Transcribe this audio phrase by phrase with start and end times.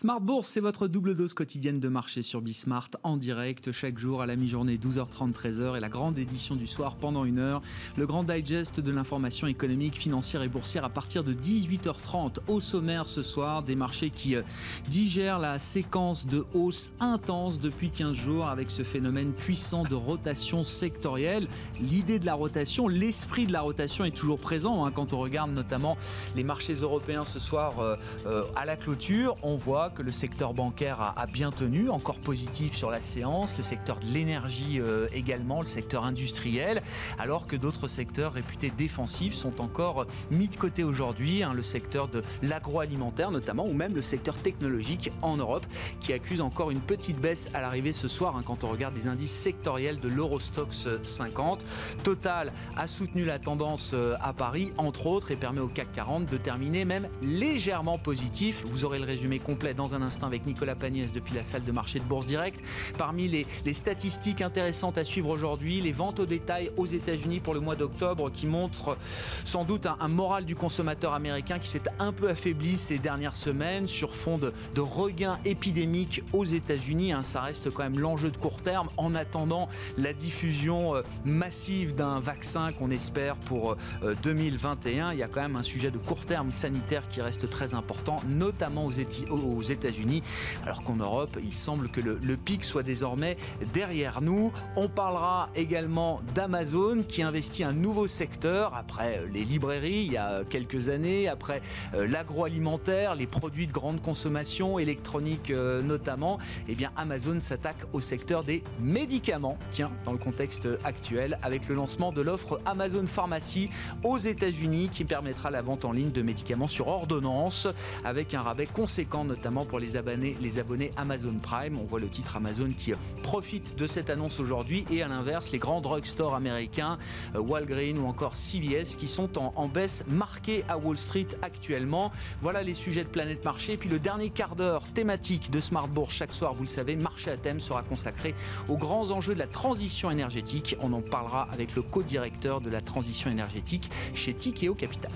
[0.00, 4.22] Smart Bourse, c'est votre double dose quotidienne de marché sur Bismart en direct chaque jour
[4.22, 7.62] à la mi-journée 12h30 13h et la grande édition du soir pendant une heure.
[7.96, 13.08] Le grand digest de l'information économique, financière et boursière à partir de 18h30 au sommaire
[13.08, 14.42] ce soir des marchés qui euh,
[14.88, 20.62] digèrent la séquence de hausse intense depuis 15 jours avec ce phénomène puissant de rotation
[20.62, 21.48] sectorielle.
[21.80, 25.50] L'idée de la rotation, l'esprit de la rotation est toujours présent hein, quand on regarde
[25.50, 25.96] notamment
[26.36, 27.96] les marchés européens ce soir euh,
[28.26, 29.34] euh, à la clôture.
[29.42, 33.62] On voit que le secteur bancaire a, bien tenu, encore positif sur la séance, le
[33.62, 36.82] secteur de l'énergie euh, également, le secteur industriel,
[37.18, 42.08] alors que d'autres secteurs réputés défensifs sont encore mis de côté aujourd'hui, hein, le secteur
[42.08, 45.66] de l'agroalimentaire notamment, ou même le secteur technologique en Europe,
[46.00, 49.06] qui accuse encore une petite baisse à l'arrivée ce soir hein, quand on regarde les
[49.06, 51.64] indices sectoriels de l'Eurostox 50.
[52.04, 56.26] Total a soutenu la tendance euh, à Paris, entre autres, et permet au CAC 40
[56.26, 58.64] de terminer même légèrement positif.
[58.66, 61.70] Vous aurez le résumé complet dans un instant avec Nicolas Pagnès depuis la salle de
[61.70, 62.60] marché de Bourse Direct.
[62.98, 67.60] Parmi les, statistiques intéressantes à suivre aujourd'hui, les ventes au détail aux États-Unis pour le
[67.60, 68.98] mois d'octobre qui montrent
[69.44, 73.86] sans doute un, moral du consommateur américain qui s'est un peu affaibli ces dernières semaines
[73.86, 77.12] sur fond de, regain épidémique aux États-Unis.
[77.12, 77.22] Hein.
[77.22, 82.18] ça reste quand même l'enjeu de court terme en attendant la diffusion euh, massive d'un
[82.18, 83.76] vaccin qu'on espère pour
[84.24, 85.10] 2021.
[85.10, 87.74] Euh, Il y a quand même un sujet de court terme sanitaire qui reste très
[87.74, 88.92] important, notamment aux,
[89.30, 90.22] aux États-Unis,
[90.64, 93.36] alors qu'en Europe, il semble que le, pic soit désormais
[93.74, 94.52] derrière nous.
[94.76, 100.44] On parlera également d'Amazon qui investit un nouveau secteur après les librairies il y a
[100.48, 101.60] quelques années, après
[101.94, 106.38] euh, l'agroalimentaire, les produits de grande consommation, électronique euh, notamment.
[106.68, 111.74] Eh bien, Amazon s'attaque au secteur des médicaments, tiens, dans le contexte actuel, avec le
[111.74, 113.70] lancement de l'offre Amazon Pharmacie
[114.04, 117.68] aux États-Unis qui permettra la vente en ligne de médicaments sur ordonnance
[118.04, 121.78] avec un rabais conséquent notamment pour les abonnés, Amazon Prime.
[121.78, 122.92] On voit le titre Amazon qui
[123.22, 126.98] profite de cette annonce aujourd'hui et à l'inverse, les grands drugstores américains,
[127.34, 132.10] euh, Walgreens ou encore CVS qui sont en, baisse marquée à Wall Street actuellement.
[132.40, 133.76] Voilà les sujets de Planète Marché.
[133.76, 137.30] Puis le dernier quart d'heure thématique de Smart Bourse chaque soir, vous le savez, marché
[137.30, 138.34] à thème sera consacré
[138.68, 140.76] aux grands enjeux de la transition énergétique.
[140.80, 145.12] On en parlera avec le co-directeur de la transition énergétique chez Tikeo Capital.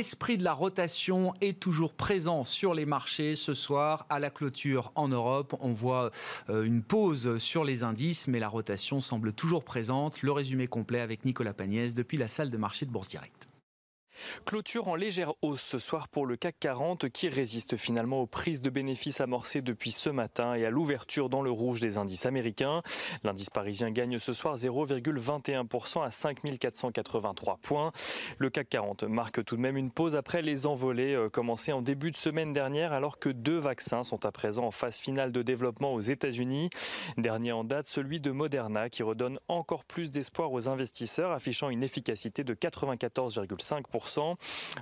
[0.00, 4.06] L'esprit de la rotation est toujours présent sur les marchés ce soir.
[4.08, 6.10] À la clôture en Europe, on voit
[6.48, 10.22] euh, une pause sur les indices, mais la rotation semble toujours présente.
[10.22, 13.49] Le résumé complet avec Nicolas Pagnès depuis la salle de marché de Bourse Directe.
[14.44, 18.62] Clôture en légère hausse ce soir pour le CAC 40 qui résiste finalement aux prises
[18.62, 22.82] de bénéfices amorcées depuis ce matin et à l'ouverture dans le rouge des indices américains.
[23.24, 27.92] L'indice parisien gagne ce soir 0,21% à 5483 points.
[28.38, 31.82] Le CAC 40 marque tout de même une pause après les envolées euh, commencées en
[31.82, 35.42] début de semaine dernière alors que deux vaccins sont à présent en phase finale de
[35.42, 36.70] développement aux États-Unis.
[37.16, 41.82] Dernier en date, celui de Moderna qui redonne encore plus d'espoir aux investisseurs affichant une
[41.82, 44.09] efficacité de 94,5%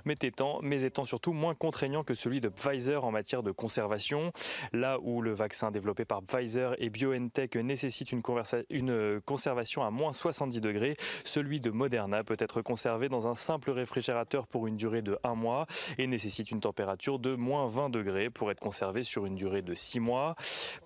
[0.05, 0.61] mais étant,
[1.05, 4.31] surtout moins contraignant que celui de Pfizer en matière de conservation.
[4.73, 8.21] Là où le vaccin développé par Pfizer et BioNTech nécessite une,
[8.69, 13.71] une conservation à moins 70 degrés, celui de Moderna peut être conservé dans un simple
[13.71, 15.65] réfrigérateur pour une durée de 1 mois
[15.97, 19.75] et nécessite une température de moins 20 degrés pour être conservé sur une durée de
[19.75, 20.35] 6 mois.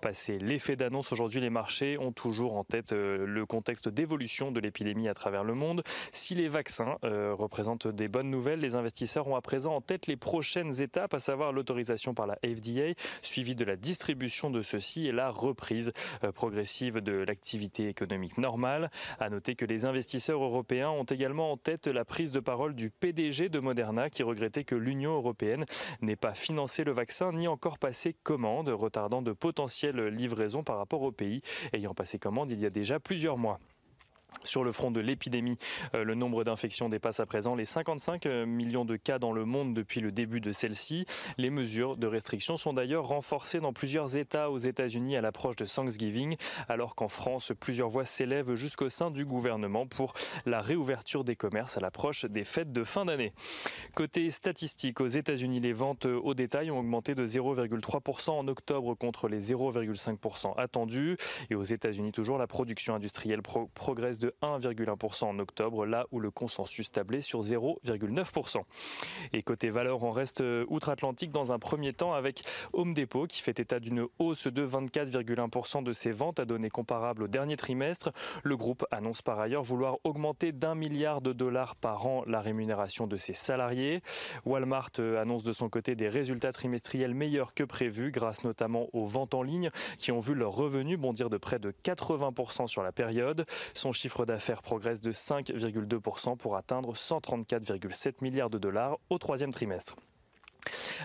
[0.00, 4.60] Passé l'effet d'annonce, aujourd'hui les marchés ont toujours en tête euh, le contexte d'évolution de
[4.60, 5.82] l'épidémie à travers le monde.
[6.12, 10.16] Si les vaccins euh, représentent des bonnes les investisseurs ont à présent en tête les
[10.16, 15.12] prochaines étapes, à savoir l'autorisation par la FDA, suivie de la distribution de ceux-ci et
[15.12, 18.90] la reprise euh, progressive de l'activité économique normale.
[19.18, 22.90] À noter que les investisseurs européens ont également en tête la prise de parole du
[22.90, 25.64] PDG de Moderna qui regrettait que l'Union européenne
[26.00, 31.02] n'ait pas financé le vaccin ni encore passé commande, retardant de potentielles livraisons par rapport
[31.02, 31.42] au pays
[31.72, 33.58] ayant passé commande il y a déjà plusieurs mois.
[34.42, 35.56] Sur le front de l'épidémie,
[35.94, 39.44] euh, le nombre d'infections dépasse à présent les 55 euh, millions de cas dans le
[39.44, 41.06] monde depuis le début de celle-ci.
[41.38, 45.64] Les mesures de restriction sont d'ailleurs renforcées dans plusieurs États aux États-Unis à l'approche de
[45.64, 46.36] Thanksgiving,
[46.68, 50.12] alors qu'en France, plusieurs voix s'élèvent jusqu'au sein du gouvernement pour
[50.44, 53.32] la réouverture des commerces à l'approche des fêtes de fin d'année.
[53.94, 59.28] Côté statistique, aux États-Unis, les ventes au détail ont augmenté de 0,3% en octobre contre
[59.28, 61.16] les 0,5% attendus.
[61.50, 66.30] Et aux États-Unis, toujours, la production industrielle progresse de 1,1% en octobre, là où le
[66.30, 68.62] consensus tablait sur 0,9%.
[69.32, 72.42] Et côté valeur, on reste euh, outre-Atlantique dans un premier temps avec
[72.72, 77.24] Home Depot qui fait état d'une hausse de 24,1% de ses ventes à données comparables
[77.24, 78.12] au dernier trimestre.
[78.42, 83.06] Le groupe annonce par ailleurs vouloir augmenter d'un milliard de dollars par an la rémunération
[83.06, 84.02] de ses salariés.
[84.44, 89.06] Walmart euh, annonce de son côté des résultats trimestriels meilleurs que prévus grâce notamment aux
[89.06, 92.92] ventes en ligne qui ont vu leurs revenus bondir de près de 80% sur la
[92.92, 93.46] période.
[93.74, 99.96] Son chiffre d'affaires progresse de 5,2% pour atteindre 134,7 milliards de dollars au troisième trimestre.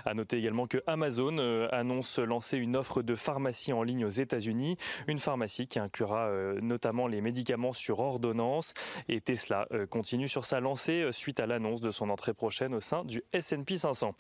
[0.06, 4.10] À noter également que Amazon euh, annonce lancer une offre de pharmacie en ligne aux
[4.10, 4.78] États-Unis,
[5.08, 8.74] une pharmacie qui inclura euh, notamment les médicaments sur ordonnance.
[9.08, 12.82] Et Tesla euh, continue sur sa lancée suite à l'annonce de son entrée prochaine au
[12.82, 14.14] sein du S&P 500.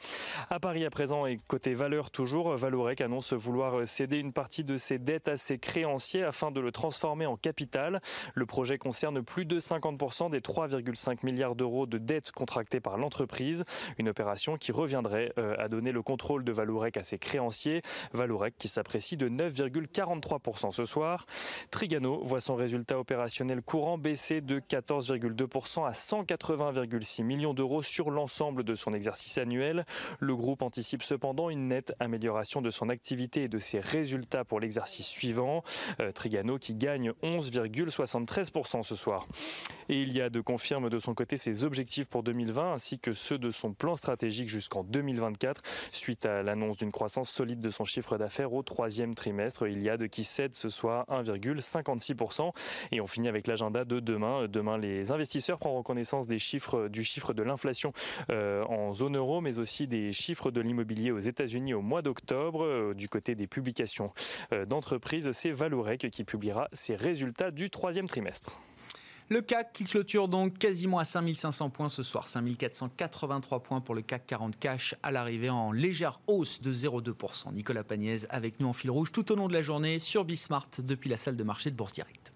[0.49, 4.77] À Paris à présent et côté valeur toujours, Valorec annonce vouloir céder une partie de
[4.77, 8.01] ses dettes à ses créanciers afin de le transformer en capital.
[8.33, 13.65] Le projet concerne plus de 50% des 3,5 milliards d'euros de dettes contractées par l'entreprise,
[13.97, 17.81] une opération qui reviendrait a euh, donné le contrôle de Valourec à ses créanciers.
[18.13, 21.25] Valourec qui s'apprécie de 9,43% ce soir.
[21.71, 28.63] Trigano voit son résultat opérationnel courant baisser de 14,2% à 180,6 millions d'euros sur l'ensemble
[28.63, 29.85] de son exercice annuel.
[30.19, 34.59] Le groupe anticipe cependant une nette amélioration de son activité et de ses résultats pour
[34.59, 35.63] l'exercice suivant.
[36.01, 39.27] Euh, Trigano qui gagne 11,73% ce soir.
[39.89, 43.13] Et il y a de confirme de son côté ses objectifs pour 2020 ainsi que
[43.13, 45.18] ceux de son plan stratégique jusqu'en 2020
[45.91, 49.67] suite à l'annonce d'une croissance solide de son chiffre d'affaires au troisième trimestre.
[49.67, 52.51] Il y a de qui cède ce soir 1,56%.
[52.91, 54.47] Et on finit avec l'agenda de demain.
[54.47, 57.93] Demain, les investisseurs prendront connaissance des chiffres, du chiffre de l'inflation
[58.31, 62.63] euh, en zone euro, mais aussi des chiffres de l'immobilier aux États-Unis au mois d'octobre.
[62.63, 64.11] Euh, du côté des publications
[64.53, 68.59] euh, d'entreprises, c'est Valorec qui publiera ses résultats du troisième trimestre.
[69.31, 74.01] Le CAC qui clôture donc quasiment à 5500 points ce soir, 5483 points pour le
[74.01, 77.53] CAC 40 cash à l'arrivée en légère hausse de 0,2%.
[77.53, 80.69] Nicolas Pagnès avec nous en fil rouge tout au long de la journée sur Bismart
[80.79, 82.33] depuis la salle de marché de Bourse Direct.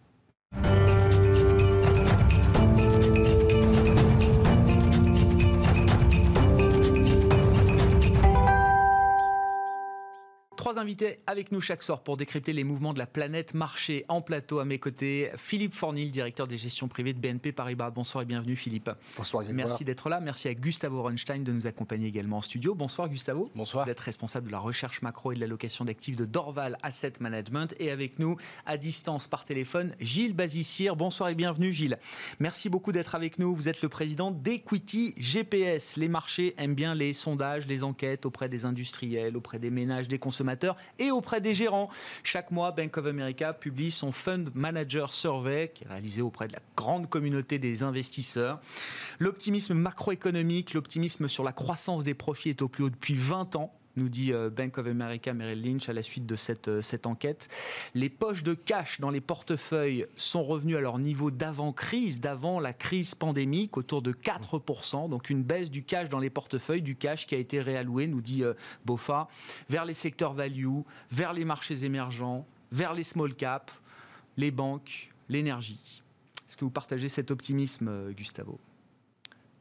[10.73, 14.23] Trois invités avec nous chaque soir pour décrypter les mouvements de la planète marché en
[14.23, 15.29] plateau à mes côtés.
[15.37, 17.91] Philippe Fornil, directeur des gestions privées de BNP Paribas.
[17.91, 18.89] Bonsoir et bienvenue Philippe.
[19.15, 20.19] Bonsoir Merci d'être là.
[20.19, 22.73] Merci à Gustavo Ronstein de nous accompagner également en studio.
[22.73, 23.47] Bonsoir Gustavo.
[23.53, 23.85] Bonsoir.
[23.85, 27.75] Vous êtes responsable de la recherche macro et de l'allocation d'actifs de Dorval Asset Management.
[27.77, 30.89] Et avec nous, à distance par téléphone, Gilles Bazissier.
[30.97, 31.99] Bonsoir et bienvenue Gilles.
[32.39, 33.53] Merci beaucoup d'être avec nous.
[33.53, 35.97] Vous êtes le président d'Equity GPS.
[35.97, 40.17] Les marchés aiment bien les sondages, les enquêtes auprès des industriels, auprès des ménages, des
[40.17, 40.62] consommateurs
[40.99, 41.89] et auprès des gérants.
[42.23, 46.53] Chaque mois, Bank of America publie son Fund Manager Survey, qui est réalisé auprès de
[46.53, 48.59] la grande communauté des investisseurs.
[49.19, 53.73] L'optimisme macroéconomique, l'optimisme sur la croissance des profits est au plus haut depuis 20 ans
[53.95, 57.05] nous dit euh, Bank of America Merrill Lynch à la suite de cette, euh, cette
[57.05, 57.47] enquête.
[57.93, 62.73] Les poches de cash dans les portefeuilles sont revenues à leur niveau d'avant-crise, d'avant la
[62.73, 65.09] crise pandémique, autour de 4%.
[65.09, 68.21] Donc une baisse du cash dans les portefeuilles, du cash qui a été réalloué, nous
[68.21, 68.53] dit euh,
[68.85, 69.27] BOFA,
[69.69, 70.79] vers les secteurs value,
[71.11, 73.73] vers les marchés émergents, vers les small caps,
[74.37, 76.03] les banques, l'énergie.
[76.47, 78.59] Est-ce que vous partagez cet optimisme, Gustavo?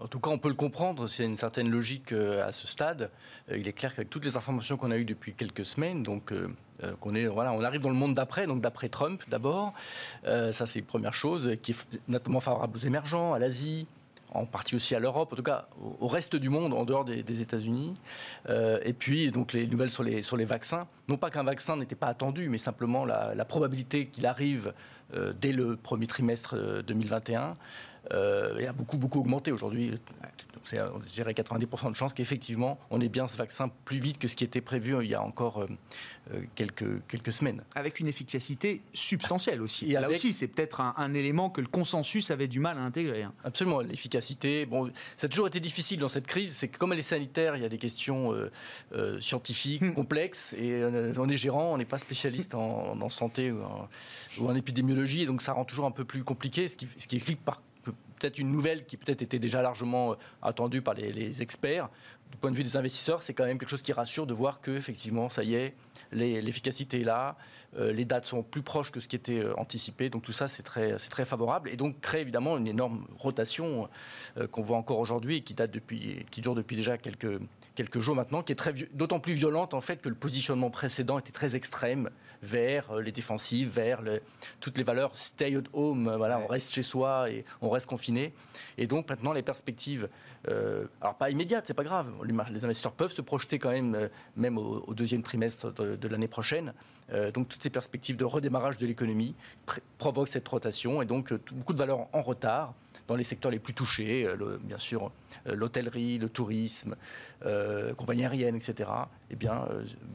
[0.02, 3.10] En tout cas, on peut le comprendre, c'est une certaine logique euh, à ce stade.
[3.50, 6.32] Euh, il est clair qu'avec toutes les informations qu'on a eues depuis quelques semaines, donc
[6.32, 6.48] euh,
[7.14, 9.72] est, voilà, on arrive dans le monde d'après, donc d'après Trump d'abord.
[10.24, 13.86] ça, c'est une première chose qui est notamment favorable aux émergents, à l'Asie,
[14.34, 15.68] en partie aussi à l'Europe, en tout cas
[16.00, 17.94] au reste du monde, en dehors des, États-Unis.
[18.48, 20.88] et puis, donc, les nouvelles sur les, vaccins.
[21.06, 24.72] Non pas qu'un vaccin n'était pas attendu, mais simplement la probabilité qu'il arrive
[25.40, 27.56] dès le premier trimestre 2021
[28.10, 29.98] euh, a beaucoup, beaucoup augmenté aujourd'hui.
[30.64, 34.28] C'est, je dirais, 90% de chances qu'effectivement, on ait bien ce vaccin plus vite que
[34.28, 35.66] ce qui était prévu euh, il y a encore euh,
[36.32, 37.62] euh, quelques, quelques semaines.
[37.74, 39.90] Avec une efficacité substantielle aussi.
[39.90, 43.24] Et là aussi, c'est peut-être un, élément que le consensus avait du mal à intégrer.
[43.24, 43.32] Hein.
[43.44, 44.66] Absolument, l'efficacité.
[44.66, 47.56] Bon, ça a toujours été difficile dans cette crise, c'est que comme elle est sanitaire,
[47.56, 48.32] il y a des questions
[49.20, 49.94] scientifiques hmm.
[49.94, 50.82] complexes, et
[51.18, 55.52] on est gérant, on n'est pas spécialiste en, santé ou en, épidémiologie, et donc ça
[55.52, 57.60] rend toujours un peu plus compliqué, ce qui, ce qui explique par
[58.22, 61.88] peut-être une nouvelle qui peut-être était déjà largement attendue par les, les experts,
[62.32, 64.60] du point de vue des investisseurs, c'est quand même quelque chose qui rassure de voir
[64.60, 65.74] que effectivement, ça y est,
[66.12, 67.36] l'efficacité est là,
[67.78, 70.10] euh, les dates sont plus proches que ce qui était euh, anticipé.
[70.10, 73.88] Donc tout ça, c'est très, très favorable et donc crée évidemment une énorme rotation
[74.36, 77.40] euh, qu'on voit encore aujourd'hui et qui date depuis, qui dure depuis déjà quelques
[77.74, 81.18] quelques jours maintenant, qui est très d'autant plus violente en fait que le positionnement précédent
[81.18, 82.10] était très extrême
[82.42, 84.02] vers les défensives, vers
[84.60, 88.34] toutes les valeurs stay at home, voilà, on reste chez soi et on reste confiné.
[88.76, 90.10] Et donc maintenant les perspectives,
[90.46, 94.58] alors pas immédiates, c'est pas grave, les, investisseurs peuvent se projeter quand même, euh, même
[94.58, 96.72] au, deuxième trimestre de, l'année prochaine.
[97.12, 99.34] Euh, donc toutes ces perspectives de redémarrage de l'économie
[99.98, 102.74] provoquent cette rotation et donc euh, beaucoup de valeurs en retard
[103.08, 104.28] dans les secteurs les plus touchés,
[104.62, 105.10] bien sûr
[105.46, 106.94] l'hôtellerie, le tourisme,
[107.96, 108.88] compagnie aérienne, etc.,
[109.32, 109.66] eh bien,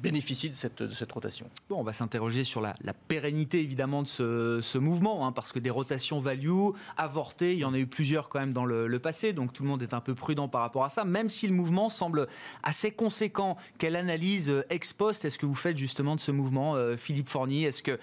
[0.01, 1.50] bénéficient de cette, de cette, rotation.
[1.69, 2.75] Bon, on va s'interroger sur la,
[3.07, 7.65] pérennité évidemment de ce, ce mouvement, hein, parce que des rotations value avortées, il y
[7.65, 9.93] en a eu plusieurs quand même dans le, le, passé, donc tout le monde est
[9.93, 12.27] un peu prudent par rapport à ça, même si le mouvement semble
[12.63, 13.57] assez conséquent.
[13.77, 17.29] Quelle analyse euh, ex post est-ce que vous faites justement de ce mouvement, euh, Philippe
[17.29, 17.63] Fournier?
[17.63, 18.00] Est-ce que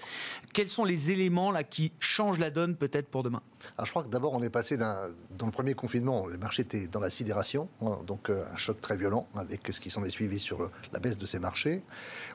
[0.52, 3.42] quels sont les éléments là qui changent la donne peut-être pour demain?
[3.78, 5.12] Alors je crois que d'abord on est passé dans
[5.46, 8.96] le premier confinement, le marché était dans la sidération, hein, donc euh, un choc très
[8.96, 11.82] violent avec ce qui s'en est suivi sur la de ces marchés.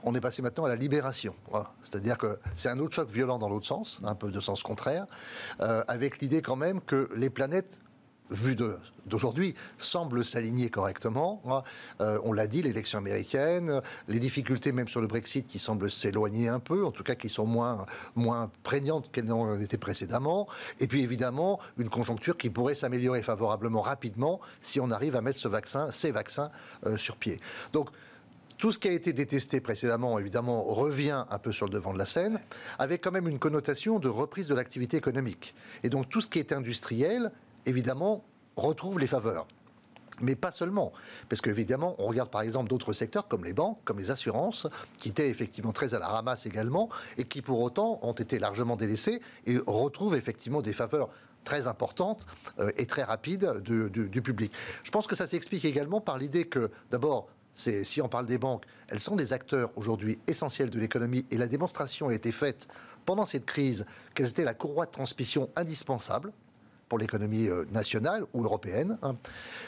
[0.04, 1.36] On est passé maintenant à la libération,
[1.84, 5.06] c'est-à-dire que c'est un autre choc violent dans l'autre sens, un peu de sens contraire,
[5.60, 7.80] avec l'idée quand même que les planètes
[8.32, 11.42] vu d'aujourd'hui, semble s'aligner correctement.
[12.02, 16.48] Euh, on l'a dit, l'élection américaine, les difficultés même sur le Brexit qui semblent s'éloigner
[16.48, 17.86] un peu, en tout cas qui sont moins,
[18.16, 20.48] moins prégnantes qu'elles n'ont été précédemment.
[20.80, 25.40] Et puis évidemment, une conjoncture qui pourrait s'améliorer favorablement rapidement si on arrive à mettre
[25.40, 26.52] ce vaccin, ces vaccins
[26.86, 27.40] euh, sur pied.
[27.74, 27.90] Donc,
[28.60, 31.98] tout ce qui a été détesté précédemment, évidemment, revient un peu sur le devant de
[31.98, 32.40] la scène,
[32.78, 35.56] avec quand même une connotation de reprise de l'activité économique.
[35.84, 37.32] Et donc tout ce qui est industriel
[37.66, 38.24] évidemment,
[38.56, 39.48] retrouve les faveurs.
[40.22, 40.92] Mais pas seulement,
[41.30, 45.10] parce qu'évidemment, on regarde par exemple d'autres secteurs comme les banques, comme les assurances, qui
[45.10, 49.22] étaient effectivement très à la ramasse également, et qui pour autant ont été largement délaissés
[49.46, 51.10] et retrouvent effectivement des faveurs
[51.46, 52.26] très importantes
[52.60, 54.52] euh, et très rapides du public.
[54.84, 58.66] Je pense que ça s'explique également par l'idée que, d'abord, si on parle des banques,
[58.88, 62.68] elles sont des acteurs aujourd'hui essentiels de l'économie et la démonstration a été faite
[63.06, 66.32] pendant cette crise qu'elles étaient la courroie de transmission indispensable
[66.88, 69.16] pour l'économie euh, nationale ou européenne, hein,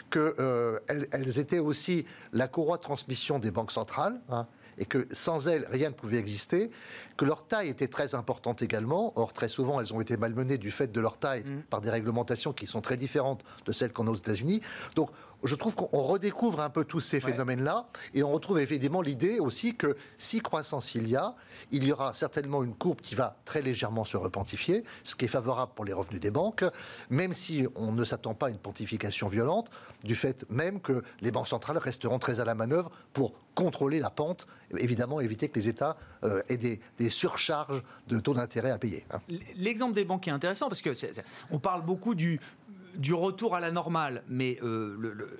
[0.09, 4.47] qu'elles euh, elles étaient aussi la courroie de transmission des banques centrales, hein,
[4.77, 6.71] et que sans elles, rien ne pouvait exister,
[7.17, 9.13] que leur taille était très importante également.
[9.15, 11.61] Or, très souvent, elles ont été malmenées du fait de leur taille mmh.
[11.69, 14.61] par des réglementations qui sont très différentes de celles qu'on a aux États-Unis.
[14.95, 15.11] Donc,
[15.43, 19.75] je trouve qu'on redécouvre un peu tous ces phénomènes-là et on retrouve évidemment l'idée aussi
[19.75, 21.35] que si croissance il y a,
[21.71, 25.29] il y aura certainement une courbe qui va très légèrement se repentifier, ce qui est
[25.29, 26.63] favorable pour les revenus des banques,
[27.09, 29.69] même si on ne s'attend pas à une pontification violente,
[30.03, 34.09] du fait même que les banques centrales resteront très à la manœuvre pour contrôler la
[34.09, 36.79] pente, évidemment éviter que les États euh, aient des,
[37.09, 39.05] surcharges de taux d'intérêt à payer.
[39.11, 39.19] Hein.
[39.55, 40.91] L'exemple des banques est intéressant parce que
[41.49, 42.39] on parle beaucoup du
[42.95, 44.95] du retour à la normale, mais euh,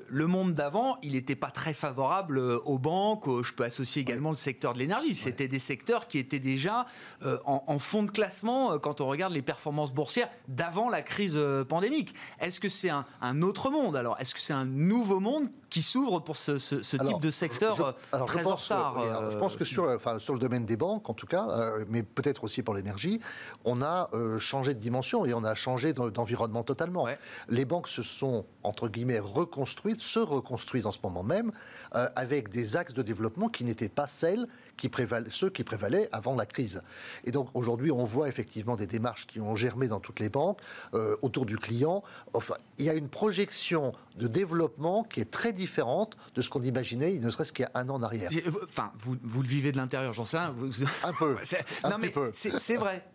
[0.08, 3.25] le, monde d'avant, il n'était pas très favorable euh, aux banques.
[3.43, 5.15] je peux associer également le secteur de l'énergie.
[5.15, 6.86] C'était des secteurs qui étaient déjà
[7.24, 12.13] euh, en, fond de classement quand on regarde les performances boursières d'avant la crise pandémique.
[12.39, 14.20] Est-ce que c'est un, autre monde alors?
[14.20, 16.57] Est-ce que c'est un nouveau monde qui s'ouvre pour ce,
[16.97, 17.95] type de secteur
[18.27, 21.25] très en retard Je pense que sur, enfin, sur le domaine des banques, en tout
[21.25, 23.19] cas, mais peut-être aussi pour l'énergie,
[23.65, 27.07] on a changé de dimension et on a changé d'environnement totalement.
[27.47, 31.51] Les banques se sont, entre guillemets, reconstruites, se reconstruisent en ce moment même,
[31.95, 34.47] euh, avec des axes de développement qui n'étaient pas celles
[34.89, 34.89] qui
[35.29, 36.81] ceux qui prévalaient avant la crise.
[37.25, 40.59] Et donc aujourd'hui, on voit effectivement des démarches qui ont germé dans toutes les banques
[40.93, 42.03] euh, autour du client.
[42.33, 46.63] Enfin, il y a une projection de développement qui est très différente de ce qu'on
[46.63, 48.31] imaginait, il ne serait-ce qu'il y a un an en arrière.
[48.63, 50.55] Enfin, vous, vous le vivez de l'intérieur, j'en sais un.
[51.03, 51.38] Un peu.
[51.83, 53.05] un non, mais C'est vrai.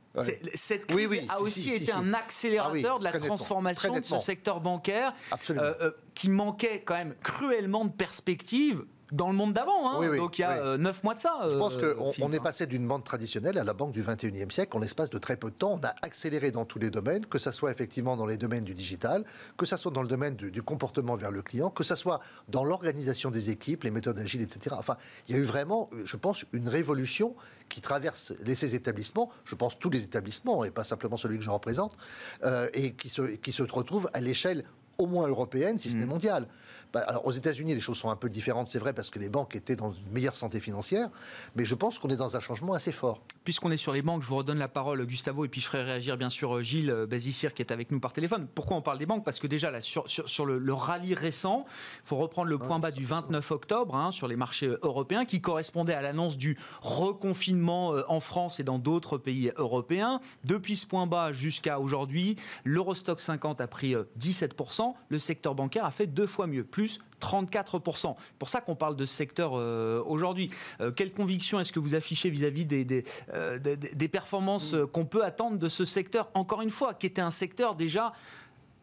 [0.54, 5.12] Cette crise a aussi été un accélérateur ah de la transformation de ce secteur bancaire
[5.50, 10.16] euh, euh, qui manquait quand même cruellement de perspectives dans le monde d'avant, hein.
[10.16, 11.38] donc il y a euh, neuf mois de ça.
[11.48, 14.76] Je pense qu'on on est passé d'une banque traditionnelle à la banque du 21e siècle
[14.76, 15.78] en l'espace de très peu de temps.
[15.80, 18.74] On a accéléré dans tous les domaines, que ce soit effectivement dans les domaines du
[18.74, 19.24] digital,
[19.56, 22.64] que ce soit dans le domaine du, comportement vers le client, que ce soit dans
[22.64, 24.74] l'organisation des équipes, les méthodes agiles, etc.
[24.78, 24.96] Enfin,
[25.28, 27.36] il y a eu vraiment, je pense, une révolution
[27.68, 31.50] qui traverse ces établissements, je pense tous les établissements, et pas simplement celui que je
[31.50, 31.96] représente,
[32.44, 34.64] euh, et qui se, qui se retrouve à l'échelle
[34.98, 36.08] au moins européenne, si ce n'est mm.
[36.08, 36.48] mondiale.
[36.96, 39.28] Bah, alors aux États-Unis, les choses sont un peu différentes, c'est vrai, parce que les
[39.28, 41.10] banques étaient dans une meilleure santé financière,
[41.54, 43.20] mais je pense qu'on est dans un changement assez fort.
[43.44, 45.82] Puisqu'on est sur les banques, je vous redonne la parole, Gustavo, et puis je ferai
[45.82, 48.48] réagir bien sûr Gilles Bazissir qui est avec nous par téléphone.
[48.54, 49.26] Pourquoi on parle des banques?
[49.26, 52.90] Parce que déjà, là, sur, sur, le, rallye récent, il faut reprendre le point bas
[52.90, 58.04] du 29 octobre hein, sur les marchés européens, qui correspondait à l'annonce du reconfinement euh,
[58.08, 60.20] en France et dans d'autres pays européens.
[60.46, 65.84] Depuis ce point bas jusqu'à aujourd'hui, l'Eurostock 50 a pris 17%, euh, le secteur bancaire
[65.84, 66.85] a fait deux fois mieux, plus
[67.20, 68.14] 34%.
[68.16, 70.50] C'est pour ça qu'on parle de ce secteur euh, aujourd'hui.
[70.80, 75.24] Euh, quelle conviction est-ce que vous affichez vis-à-vis des, euh, des, des, performances qu'on peut
[75.24, 78.12] attendre de ce secteur, encore une fois, qui était un secteur déjà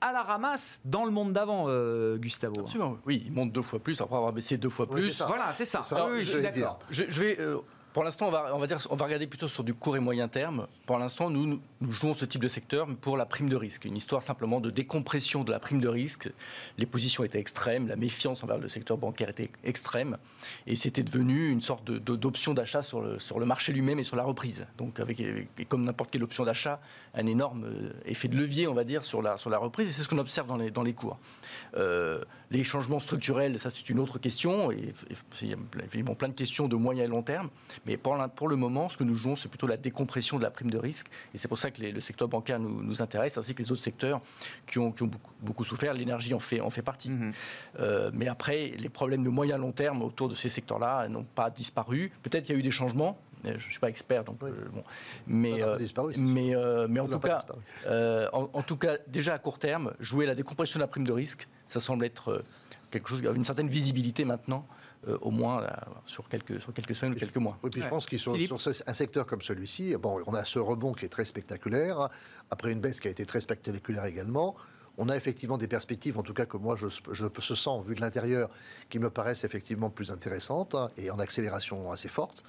[0.02, 1.68] à la ramasse dans le monde d'avant,
[2.18, 2.62] Gustavo.
[2.62, 5.22] Absolument, oui, il monte deux fois plus après avoir baissé deux fois plus.
[5.26, 5.82] Voilà, c'est ça.
[6.12, 6.80] oui, je, d'accord.
[6.90, 7.38] Je, je, vais
[7.94, 10.68] pour l'instant, on va, regarder plutôt sur du court et moyen terme.
[10.86, 13.86] Pour l'instant, nous, jouons ce type de secteur pour la prime de risque.
[13.86, 16.30] Une histoire simplement de décompression de la prime de risque.
[16.78, 20.18] Les positions étaient extrêmes, la méfiance envers le secteur bancaire était extrême.
[20.66, 24.66] Et c'était devenu une sorte d'option d'achat sur le, marché lui-même et sur la reprise.
[24.78, 25.22] Donc, avec,
[25.70, 26.82] comme n'importe quelle option d'achat,
[27.14, 29.90] un énorme euh, effet de levier, on va dire, sur la, reprise.
[29.90, 31.20] Et c'est ce qu'on observe dans les cours.
[31.76, 34.72] Euh, les changements structurels, ça c'est une autre question.
[34.72, 34.94] Et,
[35.42, 37.50] il y a évidemment plein de questions de moyen et long terme.
[37.86, 40.52] Mais pour, pour le moment, ce que nous jouons, c'est plutôt la décompression de la
[40.52, 41.08] prime de risque.
[41.34, 43.82] Et c'est pour ça que le secteur bancaire nous, nous, intéresse, ainsi que les autres
[43.82, 44.22] secteurs
[44.68, 45.94] qui ont, qui ont beaucoup, beaucoup, souffert.
[45.94, 47.10] L'énergie en fait, en fait partie.
[47.10, 47.34] Mm-hmm.
[47.80, 51.50] Euh, mais après, les problèmes de moyen long terme autour de ces secteurs-là n'ont pas
[51.50, 52.12] disparu.
[52.22, 54.84] Peut-être qu'il y a eu des changements, je ne suis pas expert, donc bon.
[55.28, 55.62] mais
[56.18, 56.54] mais
[56.88, 57.46] mais en tout cas,
[58.32, 61.12] en, en, tout cas, déjà à court terme, jouer la décompression de la prime de
[61.12, 62.44] risque, ça semble être euh,
[62.92, 64.66] quelque chose qui a une certaine visibilité maintenant.
[65.10, 65.68] Euh, au moins
[66.06, 67.58] sur, quelques, sur quelques semaines ou quelques mois.
[67.62, 70.60] Oui, puis je pense que sur, sur, un secteur comme celui-ci, bon, on a ce
[70.60, 72.08] rebond qui est très spectaculaire,
[72.50, 74.56] après une baisse qui a été très spectaculaire également.
[74.98, 77.96] On a effectivement des perspectives, en tout cas que moi je, je se sens, vu
[77.96, 78.50] de l'intérieur,
[78.90, 82.44] qui me paraissent effectivement plus intéressantes hein, et en accélération assez forte.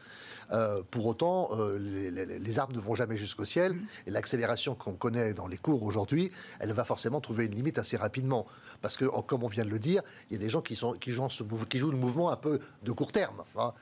[0.52, 5.32] Euh, pour autant, euh, les, arbres ne vont jamais jusqu'au ciel et l'accélération qu'on connaît
[5.32, 8.46] dans les cours aujourd'hui, elle va forcément trouver une limite assez rapidement.
[8.82, 10.92] Parce que, comme on vient de le dire, il y a des gens qui, sont,
[10.94, 11.28] qui, jouent,
[11.68, 13.42] qui jouent le mouvement un peu de court terme.
[13.56, 13.72] Hein.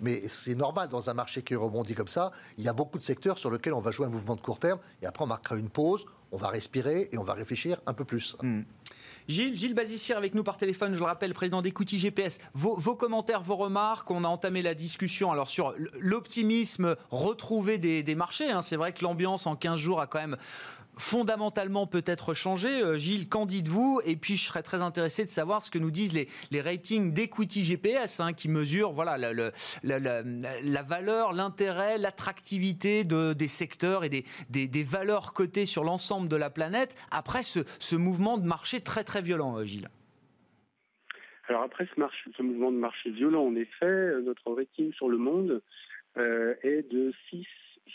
[0.00, 2.32] Mais c'est normal dans un marché qui rebondit comme ça.
[2.58, 4.58] Il y a beaucoup de secteurs sur lesquels on va jouer un mouvement de court
[4.58, 7.94] terme et après on marquera une pause, on va respirer et on va réfléchir un
[7.94, 8.36] peu plus.
[8.42, 8.62] Mm.
[9.28, 9.76] Gilles, Gilles
[10.16, 12.38] avec nous par téléphone, je le rappelle, président d'Equity GPS.
[12.54, 18.50] Vos, commentaires, vos remarques, on a entamé la discussion alors sur l'optimisme retrouvé des, marchés.
[18.50, 18.62] Hein.
[18.62, 20.36] C'est vrai que l'ambiance en 15 jours a quand même
[20.96, 22.82] fondamentalement peut-être changé.
[22.82, 24.00] Euh, Gilles, qu'en dites-vous?
[24.04, 27.12] Et puis je serais très intéressé de savoir ce que nous disent les, les ratings
[27.12, 34.24] d'Equity GPS hein, qui mesurent voilà, la, valeur, l'intérêt, l'attractivité de, des secteurs et des,
[34.50, 39.04] des, valeurs cotées sur l'ensemble de la planète après ce, ce, mouvement de marché très
[39.04, 39.88] très violent, euh, Gilles.
[41.48, 42.02] Alors après ce,
[42.36, 45.62] ce mouvement de marché violent, en effet, euh, notre rating sur le monde
[46.14, 47.46] est de 6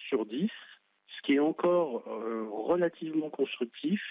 [0.10, 0.50] sur 10
[1.28, 4.02] qui est encore euh, relativement constructif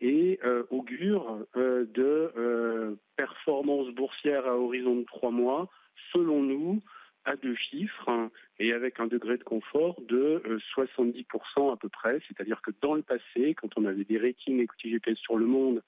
[0.00, 5.68] et euh, augure euh, de performances boursières à horizon de trois mois,
[6.12, 6.80] selon nous,
[7.24, 10.40] à deux chiffres hein, et avec un degré de confort de
[10.76, 12.20] 70% à peu près.
[12.28, 15.82] C'est-à-dire que dans le passé, quand on avait des ratings equity GPS sur le monde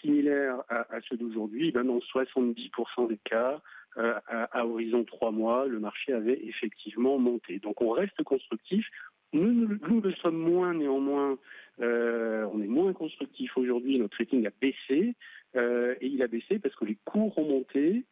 [0.00, 3.60] similaires à, ceux d'aujourd'hui, ben dans 70% des cas,
[3.96, 7.60] à, à, horizon trois mois, le marché avait effectivement monté.
[7.60, 8.84] Donc on reste constructif.
[9.32, 11.38] Nous, nous, le sommes moins néanmoins,
[11.80, 15.14] euh, on est moins constructif aujourd'hui, notre rating a baissé,
[15.56, 18.04] euh, et il a baissé parce que les cours ont monté,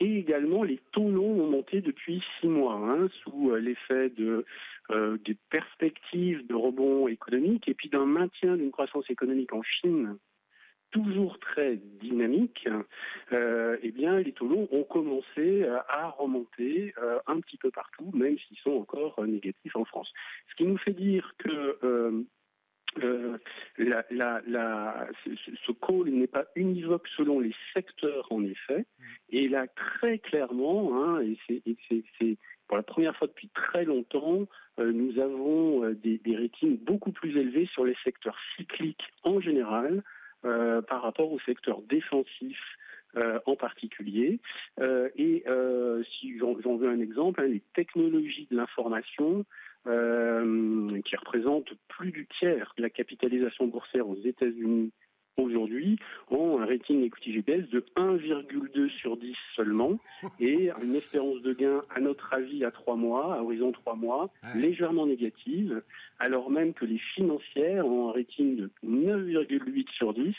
[0.00, 4.44] et également les taux longs ont monté depuis six mois, hein, sous euh, l'effet de
[5.24, 10.16] des perspectives de rebond économique et puis d'un maintien d'une croissance économique en Chine
[10.96, 12.68] toujours très dynamique,
[13.32, 18.10] euh, eh bien, les taux longs ont commencé à remonter euh, un petit peu partout,
[18.14, 20.10] même s'ils sont encore euh, négatifs en France.
[20.50, 22.22] Ce qui nous fait dire que euh,
[23.76, 28.86] ce call n'est pas univoque selon les secteurs, en effet.
[29.28, 34.46] Et là, très clairement, hein, et c'est pour la première fois depuis très longtemps,
[34.78, 40.02] nous avons des, des ratings beaucoup plus élevés sur les secteurs cycliques en général,
[40.46, 42.58] euh, par rapport au secteur défensif
[43.16, 44.38] euh, en particulier.
[44.80, 45.44] Euh, et
[46.20, 49.44] si j'en veux un exemple, hein, les technologies de l'information,
[49.84, 54.90] qui représentent plus du tiers de la capitalisation boursière aux États-Unis
[55.36, 55.98] aujourd'hui
[56.30, 59.98] ont un rating equity GPS de 1,2 sur 10 seulement
[60.40, 64.30] et une espérance de gain, à notre avis, à 3 mois, à horizon 3 mois,
[64.54, 65.82] légèrement négative,
[66.18, 70.34] alors même que les financières ont un rating de 9,8 sur 10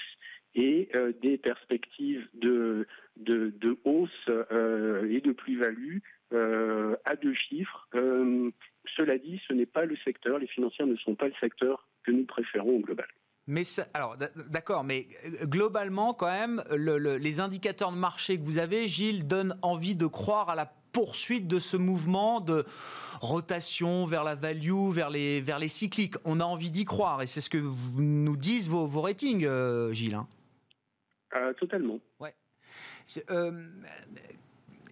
[0.56, 0.90] et
[1.22, 6.00] des perspectives de, de, de hausse et de plus-value
[6.32, 7.88] à deux chiffres.
[8.96, 12.12] cela dit, ce n'est pas le secteur, les financières ne sont pas le secteur que
[12.12, 13.08] nous préférons au global.
[13.48, 14.18] Mais alors,
[14.50, 15.08] d'accord, mais
[15.44, 20.50] globalement, quand même, les indicateurs de marché que vous avez, Gilles, donnent envie de croire
[20.50, 22.66] à la poursuite de ce mouvement de
[23.22, 26.16] rotation vers la value, vers les, vers les cycliques.
[26.26, 27.62] On a envie d'y croire, et c'est ce que
[27.98, 30.16] nous disent vos, vos ratings, euh, Gilles.
[30.16, 30.28] Hein.
[31.36, 32.00] Euh, totalement.
[32.20, 32.34] Ouais.
[33.30, 33.70] Euh,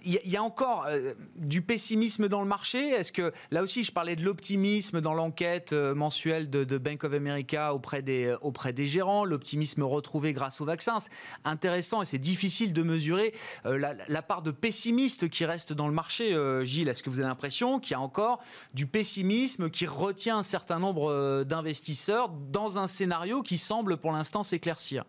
[0.05, 2.89] il y, a encore euh, du pessimisme dans le marché?
[2.89, 7.13] Est-ce que, là aussi, je parlais de l'optimisme dans l'enquête euh, mensuelle de, Bank of
[7.13, 10.99] America auprès des, euh, auprès des gérants, l'optimisme retrouvé grâce au vaccin.
[10.99, 11.09] C'est
[11.43, 16.35] intéressant et c'est difficile de mesurer la, part de pessimiste qui reste dans le marché.
[16.63, 18.41] Gilles, est-ce que vous avez l'impression qu'il y a encore
[18.73, 24.43] du pessimisme qui retient un certain nombre d'investisseurs dans un scénario qui semble pour l'instant
[24.43, 25.05] s'éclaircir?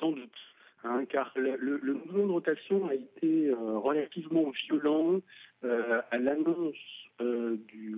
[0.00, 0.45] Sans doute.
[0.88, 5.20] Hein, car le, mouvement de rotation a été euh, relativement violent
[5.64, 6.76] euh, à l'annonce
[7.20, 7.96] euh, du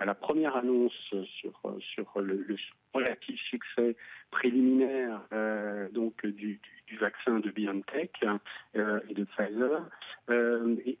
[0.00, 0.92] à la première annonce
[1.40, 2.46] sur sur le,
[2.92, 3.96] relatif succès
[4.30, 5.22] préliminaire
[5.92, 6.60] donc du,
[7.00, 8.12] vaccin de BioNTech
[8.74, 9.88] et de Pfizer.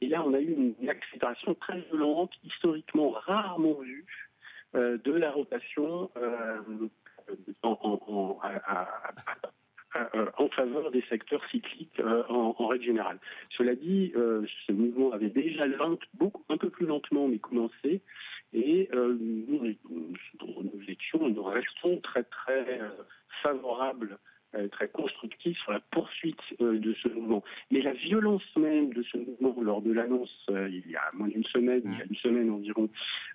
[0.00, 4.06] Et, là, on a eu une, accélération très violente, historiquement rarement vue,
[4.74, 6.88] de la rotation à, euh,
[10.38, 13.18] en faveur des secteurs cycliques euh, en, règle générale.
[13.56, 15.64] Cela dit, euh, ce mouvement avait déjà
[16.14, 18.00] beaucoup, un peu plus lentement mais commencé
[18.52, 19.74] et nous,
[20.40, 22.80] nous, étions, nous restons très très
[23.42, 24.16] favorables
[24.70, 27.42] très constructifs sur la poursuite de ce mouvement.
[27.72, 31.42] Mais la violence même de ce mouvement lors de l'annonce, il y a moins d'une
[31.46, 32.88] semaine, il y a une semaine environ,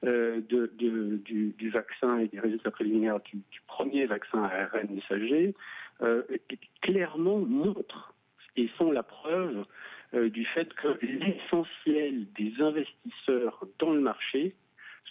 [0.04, 5.54] de, du, vaccin et des résultats préliminaires du, du premier vaccin ARN messager,
[6.02, 6.24] euh,
[6.82, 8.14] clairement montrent
[8.56, 9.66] et sont la preuve
[10.14, 14.56] euh, du fait que l'essentiel des investisseurs dans le marché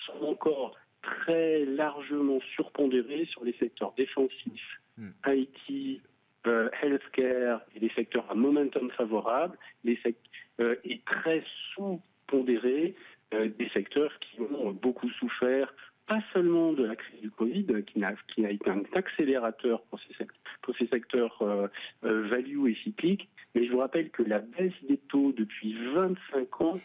[0.06, 5.10] sont encore très largement surpondérés sur les secteurs défensifs, hmm.
[5.26, 6.02] IT,
[6.46, 9.98] euh, healthcare et les secteurs à momentum favorable, les
[10.84, 12.96] et très sous-pondérés
[13.30, 15.72] des secteurs qui ont beaucoup souffert
[16.08, 20.00] pas seulement de la crise du Covid, qui n'a, qui été un accélérateur pour
[20.76, 21.68] ces secteurs, euh,
[22.04, 26.60] euh, value et cycliques, mais je vous rappelle que la baisse des taux depuis 25
[26.62, 26.80] ans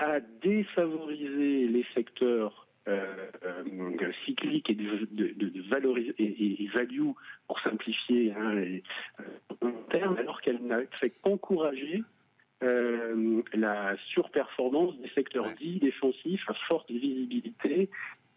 [0.00, 3.06] a défavorisé les secteurs euh,
[4.24, 7.10] cycliques et de, de, et, value,
[7.46, 8.82] pour simplifier hein, les,
[9.90, 12.02] termes, alors qu'elle n'a fait qu'encourager
[12.62, 17.90] la surperformance des secteurs dits défensifs à forte visibilité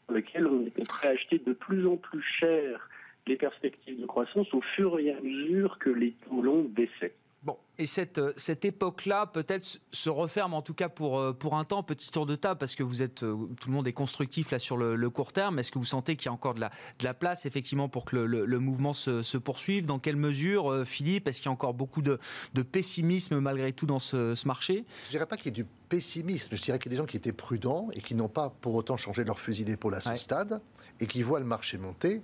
[0.05, 2.89] sur lesquels on était prêt à acheter de plus en plus cher
[3.27, 7.13] les perspectives de croissance au fur et à mesure que les taux longs baissaient.
[7.41, 11.55] Bon, et cette, euh, cette époque-là peut-être se referme en tout cas pour, euh, pour
[11.55, 13.93] un temps, petit tour de table, parce que vous êtes, euh, tout le monde est
[13.93, 15.57] constructif là sur le, court terme.
[15.57, 18.03] Est-ce que vous sentez qu'il y a encore de la, de la place effectivement pour
[18.03, 19.85] que le, mouvement se, se, poursuive?
[19.85, 22.19] Dans quelle mesure, Philippe Est-ce qu'il y a encore beaucoup de,
[22.53, 24.85] de pessimisme malgré tout dans ce, ce marché?
[25.03, 27.01] Je ne dirais pas qu'il y ait du pessimisme, je dirais qu'il y a des
[27.01, 30.01] gens qui étaient prudents et qui n'ont pas pour autant changé leur fusil d'épaule à
[30.01, 30.61] ce stade
[30.99, 32.21] et qui voient le marché monter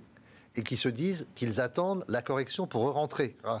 [0.56, 3.36] et qui se disent qu'ils attendent la correction pour re-rentrer.
[3.44, 3.60] Hein.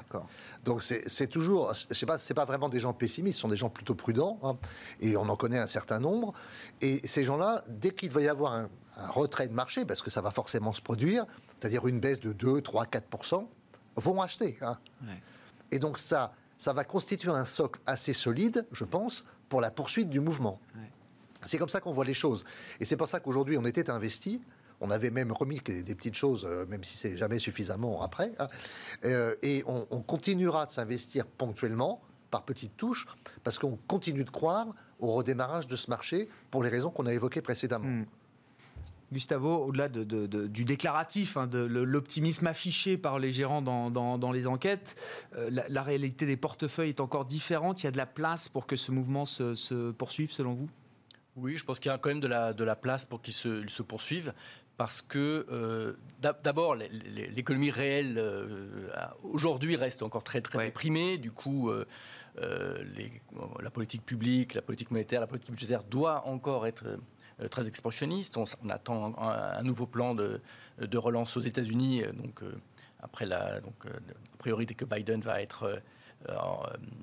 [0.64, 3.56] Donc c'est toujours, je sais pas, c'est pas vraiment des gens pessimistes, ce sont des
[3.56, 4.56] gens plutôt prudents, hein.
[5.00, 6.32] et on en connaît un certain nombre.
[6.80, 8.68] Et ces gens-là, dès qu'il va y avoir un,
[9.08, 12.62] retrait de marché, parce que ça va forcément se produire, c'est-à-dire une baisse de 2,
[12.62, 13.44] 3, 4
[13.96, 14.56] vont acheter.
[14.62, 14.78] Hein.
[15.70, 20.08] Et donc ça, ça va constituer un socle assez solide, je pense, pour la poursuite
[20.08, 20.58] du mouvement.
[21.44, 22.44] C'est comme ça qu'on voit les choses.
[22.80, 24.40] Et c'est pour ça qu'aujourd'hui, on était investi
[24.80, 28.32] on avait même remis des petites choses, euh, même si c'est jamais suffisamment après.
[28.38, 28.48] Hein.
[29.04, 33.06] Euh, et on, continuera de s'investir ponctuellement, par petites touches,
[33.44, 34.66] parce qu'on continue de croire
[34.98, 37.86] au redémarrage de ce marché pour les raisons qu'on a évoquées précédemment.
[37.86, 38.04] Hmm.
[39.12, 44.96] Gustavo, au-delà du déclaratif, hein, de l'optimisme affiché par les gérants dans, les enquêtes,
[45.36, 47.82] euh, la, réalité des portefeuilles est encore différente.
[47.82, 50.68] Il y a de la place pour que ce mouvement se, poursuive, selon vous?
[51.36, 53.34] Oui, je pense qu'il y a quand même de la, de la place pour qu'il
[53.34, 54.32] se, se poursuive
[54.76, 58.88] parce que euh, d'abord l'économie réelle euh,
[59.22, 61.18] aujourd'hui reste encore très très déprimée.
[61.18, 61.86] Du coup, euh,
[63.62, 66.84] la politique publique, la politique monétaire, la politique budgétaire doit encore être
[67.50, 68.36] très expansionniste.
[68.36, 70.40] On, attend un, nouveau plan de,
[70.78, 72.02] de relance aux États-Unis.
[72.12, 72.42] Donc
[73.00, 75.80] après la donc a priori dès que Biden va être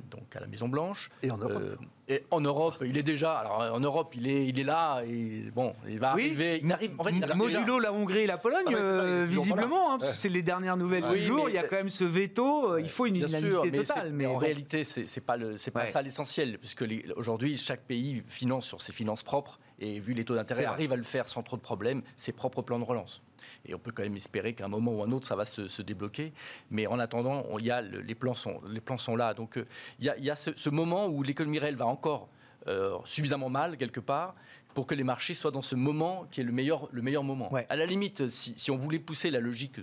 [0.09, 1.09] donc à la Maison Blanche.
[1.21, 1.79] Et en Europe.
[2.07, 3.37] et en Europe, il est déjà.
[3.37, 5.01] Alors en Europe, il est, il est là.
[5.07, 6.59] Et bon, il va arriver.
[6.63, 6.91] Il arrive.
[6.97, 10.43] En fait, Modulo la Hongrie et la Pologne, ah visiblement, hein, parce que c'est les
[10.43, 11.49] dernières nouvelles du jour.
[11.49, 12.77] il y a quand même ce veto.
[12.77, 14.11] il faut une unanimité totale.
[14.13, 18.65] Mais, en réalité, c'est pas le, c'est pas ça l'essentiel, puisque aujourd'hui, chaque pays finance
[18.65, 19.59] sur ses finances propres.
[19.79, 22.61] Et vu les taux d'intérêt, arrive à le faire sans trop de problèmes, ses propres
[22.61, 23.21] plans de relance.
[23.65, 25.81] Et on peut quand même espérer qu'à un moment ou un autre, ça va se,
[25.81, 26.33] débloquer.
[26.71, 29.33] Mais en attendant, il y a les, plans sont, les plans sont là.
[29.33, 29.65] Donc euh,
[29.99, 32.29] il y a, ce, moment où l'économie réelle va encore
[32.67, 34.35] euh, suffisamment mal, quelque part,
[34.73, 37.51] pour que les marchés soient dans ce moment qui est le meilleur, le meilleur moment.
[37.69, 39.77] À la limite, si, on voulait pousser la logique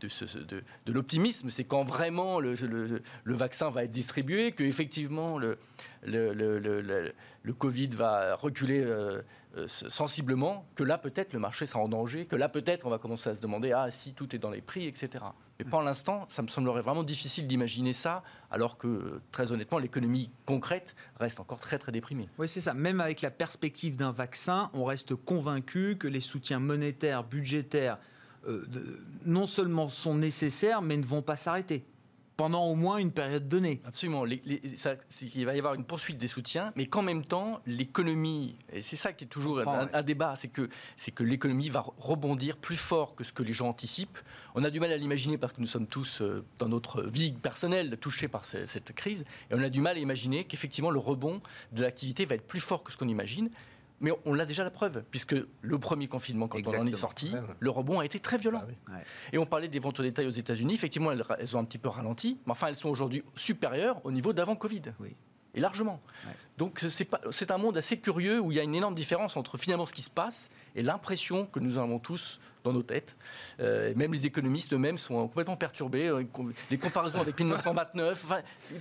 [0.00, 5.38] de, de, de, l'optimisme, c'est quand vraiment le, le, vaccin va être distribué, que effectivement
[5.38, 5.58] le,
[6.04, 7.12] le,
[7.52, 9.20] Covid va reculer euh,
[9.56, 12.98] euh, sensiblement, que là peut-être le marché sera en danger, que là peut-être on va
[12.98, 15.24] commencer à se demander ah si tout est dans les prix, etc.
[15.58, 20.30] Mais pour l'instant, ça me semblerait vraiment difficile d'imaginer ça, alors que très honnêtement, l'économie
[20.46, 22.28] concrète reste encore très très déprimée.
[22.38, 22.74] Oui, c'est ça.
[22.74, 27.98] Même avec la perspective d'un vaccin, on reste convaincu que les soutiens monétaires, budgétaires,
[28.48, 28.66] euh,
[29.24, 31.84] non seulement sont nécessaires, mais ne vont pas s'arrêter
[32.36, 33.80] pendant au moins une période donnée.
[33.84, 34.24] Absolument.
[34.26, 38.96] il va y avoir une poursuite des soutiens, mais qu'en même temps, l'économie, et c'est
[38.96, 43.14] ça qui est toujours un, débat, c'est que, c'est que l'économie va rebondir plus fort
[43.14, 44.18] que ce que les gens anticipent.
[44.54, 47.32] On a du mal à l'imaginer parce que nous sommes tous, euh, dans notre vie
[47.32, 51.40] personnelle, touchés par cette crise, et on a du mal à imaginer qu'effectivement le rebond
[51.72, 53.50] de l'activité va être plus fort que ce qu'on imagine.
[54.04, 57.32] Mais on l'a déjà la preuve, puisque le premier confinement, quand on en est sorti,
[57.58, 58.62] le rebond a été très violent.
[58.86, 58.98] Ah
[59.32, 60.74] et on parlait des ventes au détail aux États-Unis.
[60.74, 64.34] Effectivement, elles, ont un petit peu ralenti, mais enfin, elles sont aujourd'hui supérieures au niveau
[64.34, 64.82] d'avant Covid.
[65.00, 65.16] Oui.
[65.54, 66.00] Et largement.
[66.58, 66.84] Donc
[67.30, 69.92] c'est un monde assez curieux où il y a une énorme différence entre finalement ce
[69.92, 73.16] qui se passe et l'impression que nous avons tous dans nos têtes.
[73.60, 76.08] Euh, même les économistes eux-mêmes sont complètement perturbés.
[76.08, 76.24] Euh,
[76.70, 78.26] les comparaisons avec 1929,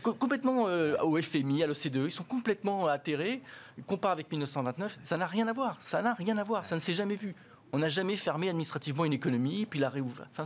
[0.01, 3.41] complètement euh, au FMI, à l'OCDE, ils sont complètement atterrés.
[3.77, 5.77] Ils comparent avec 1929, ça n'a rien à voir.
[5.79, 6.65] Ça n'a rien à voir.
[6.65, 7.35] Ça ne s'est jamais vu.
[7.73, 10.27] On n'a jamais fermé administrativement une économie, puis la réouvert.
[10.31, 10.45] Enfin,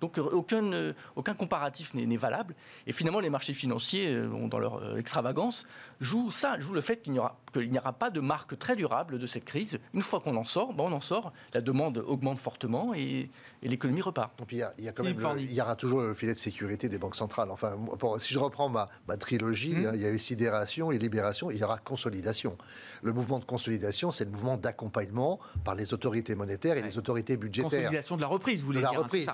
[0.00, 2.54] donc euh, aucun, euh, aucun comparatif n'est valable.
[2.86, 5.66] Et finalement, les marchés financiers, euh, dans leur extravagance,
[6.00, 9.44] jouent ça, jouent le fait qu'il n'y aura, pas de marque très durable de cette
[9.44, 9.78] crise.
[9.94, 13.30] Une fois qu'on en sort, bon, on en sort, la demande augmente fortement et,
[13.68, 14.38] l'économie repart.
[14.38, 16.32] Donc il y, a, il y a quand même il y aura toujours le filet
[16.32, 17.50] de sécurité des banques centrales.
[17.50, 17.76] Enfin,
[18.18, 19.86] si je reprends ma, ma trilogie, mmh.
[19.86, 22.56] hein, il y a eu sidération et libération, il y aura consolidation.
[23.02, 27.36] Le mouvement de consolidation, c'est le mouvement d'accompagnement par les autorités monétaires et les autorités
[27.36, 27.70] budgétaires.
[27.70, 28.92] Consolidation de la reprise, vous voulez dire.
[28.92, 29.30] La hein, reprise.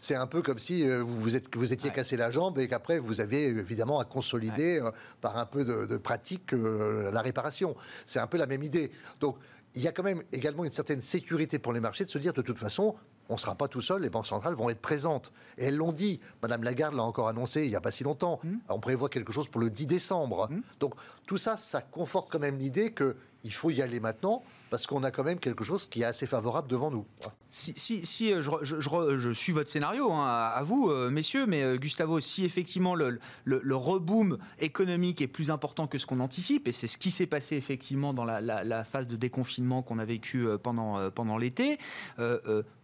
[0.00, 2.68] C'est un peu comme si euh, vous, vous, êtes, vous étiez cassé la jambe et
[2.68, 7.76] qu'après vous avez évidemment à consolider euh, par un peu de, pratique euh, la réparation.
[8.06, 8.90] C'est un peu la même idée.
[9.20, 9.36] Donc
[9.74, 12.32] il y a quand même également une certaine sécurité pour les marchés de se dire
[12.32, 12.94] de toute façon,
[13.28, 15.32] on ne sera pas tout seul, les banques centrales vont être présentes.
[15.58, 18.40] Et elles l'ont dit, Madame Lagarde l'a encore annoncé il n'y a pas si longtemps.
[18.42, 18.56] Mmh.
[18.68, 20.48] On prévoit quelque chose pour le 10 décembre.
[20.50, 20.60] Mmh.
[20.80, 20.94] Donc
[21.26, 25.10] tout ça, ça conforte quand même l'idée qu'il faut y aller maintenant parce qu'on a
[25.10, 27.06] quand même quelque chose qui est assez favorable devant nous.
[27.50, 32.20] Si, si, euh, je, suis votre scénario, hein, à, vous, euh, messieurs, mais euh, Gustavo,
[32.20, 36.86] si effectivement le, le, reboom économique est plus important que ce qu'on anticipe, et c'est
[36.86, 41.38] ce qui s'est passé effectivement dans la, phase de déconfinement qu'on a vécu pendant, pendant
[41.38, 41.78] l'été,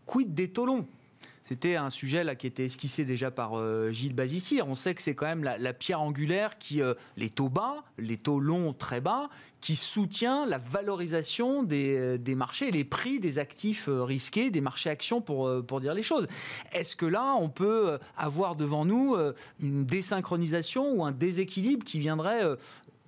[0.07, 0.87] quid des taux longs
[1.45, 4.67] c'était un sujet là qui était esquissé déjà par euh, Gilles Bazissir.
[4.67, 8.17] On sait que c'est quand même la, pierre angulaire qui, euh, les taux bas, les
[8.17, 9.29] taux longs très bas,
[9.61, 15.21] qui soutient la valorisation des, euh, marchés, les prix des actifs risqués, des marchés actions
[15.21, 16.27] pour, pour dire les choses.
[16.73, 19.15] Est-ce que là, on peut avoir devant nous
[19.61, 22.43] une désynchronisation ou un déséquilibre qui viendrait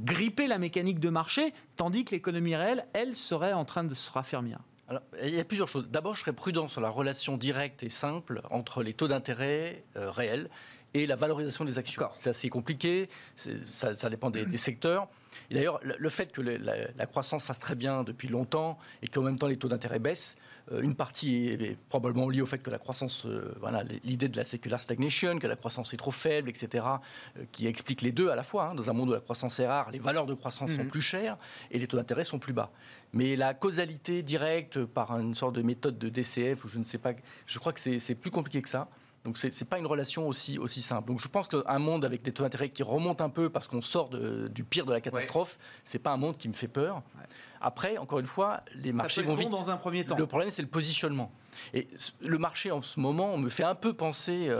[0.01, 4.11] gripper la mécanique de marché, tandis que l'économie réelle, elle, serait en train de se
[4.11, 4.59] raffermir?
[5.23, 5.89] Il y a plusieurs choses.
[5.89, 10.11] D'abord, je serais prudent sur la relation directe et simple entre les taux d'intérêt euh,
[10.11, 10.49] réels
[10.95, 12.09] et la valorisation des actions.
[12.13, 15.09] C'est assez compliqué, ça, dépend des, secteurs.
[15.51, 19.39] Et d'ailleurs, le, fait que la, croissance fasse très bien depuis longtemps et qu'en même
[19.39, 20.37] temps les taux d'intérêt baissent,
[20.73, 24.37] euh, une partie est, probablement liée au fait que la croissance, euh, voilà, l'idée de
[24.37, 26.85] la secular stagnation, que la croissance est trop faible, etc.,
[27.37, 28.71] euh, qui explique les deux à la fois.
[28.71, 28.75] Hein.
[28.75, 30.89] Dans un monde où la croissance est rare, les valeurs de croissance sont mhm.
[30.89, 31.37] plus chères
[31.71, 32.71] et les taux d'intérêt sont plus bas.
[33.13, 36.99] Mais la causalité directe par une sorte de méthode de DCF, ou je ne sais
[36.99, 37.13] pas,
[37.47, 38.89] je crois que c'est plus compliqué que ça.
[39.25, 41.09] Donc ce n'est pas une relation aussi, aussi simple.
[41.09, 43.83] Donc je pense qu'un monde avec des taux d'intérêt qui remontent un peu parce qu'on
[43.83, 47.03] sort du pire de la catastrophe, ce c'est pas un monde qui me fait peur.
[47.61, 49.51] Après, encore une fois, les marchés vont vite.
[49.51, 50.17] dans un premier temps.
[50.17, 51.33] Le problème, c'est le positionnement.
[51.75, 51.89] Et
[52.21, 54.51] le marché en ce moment me fait un peu penser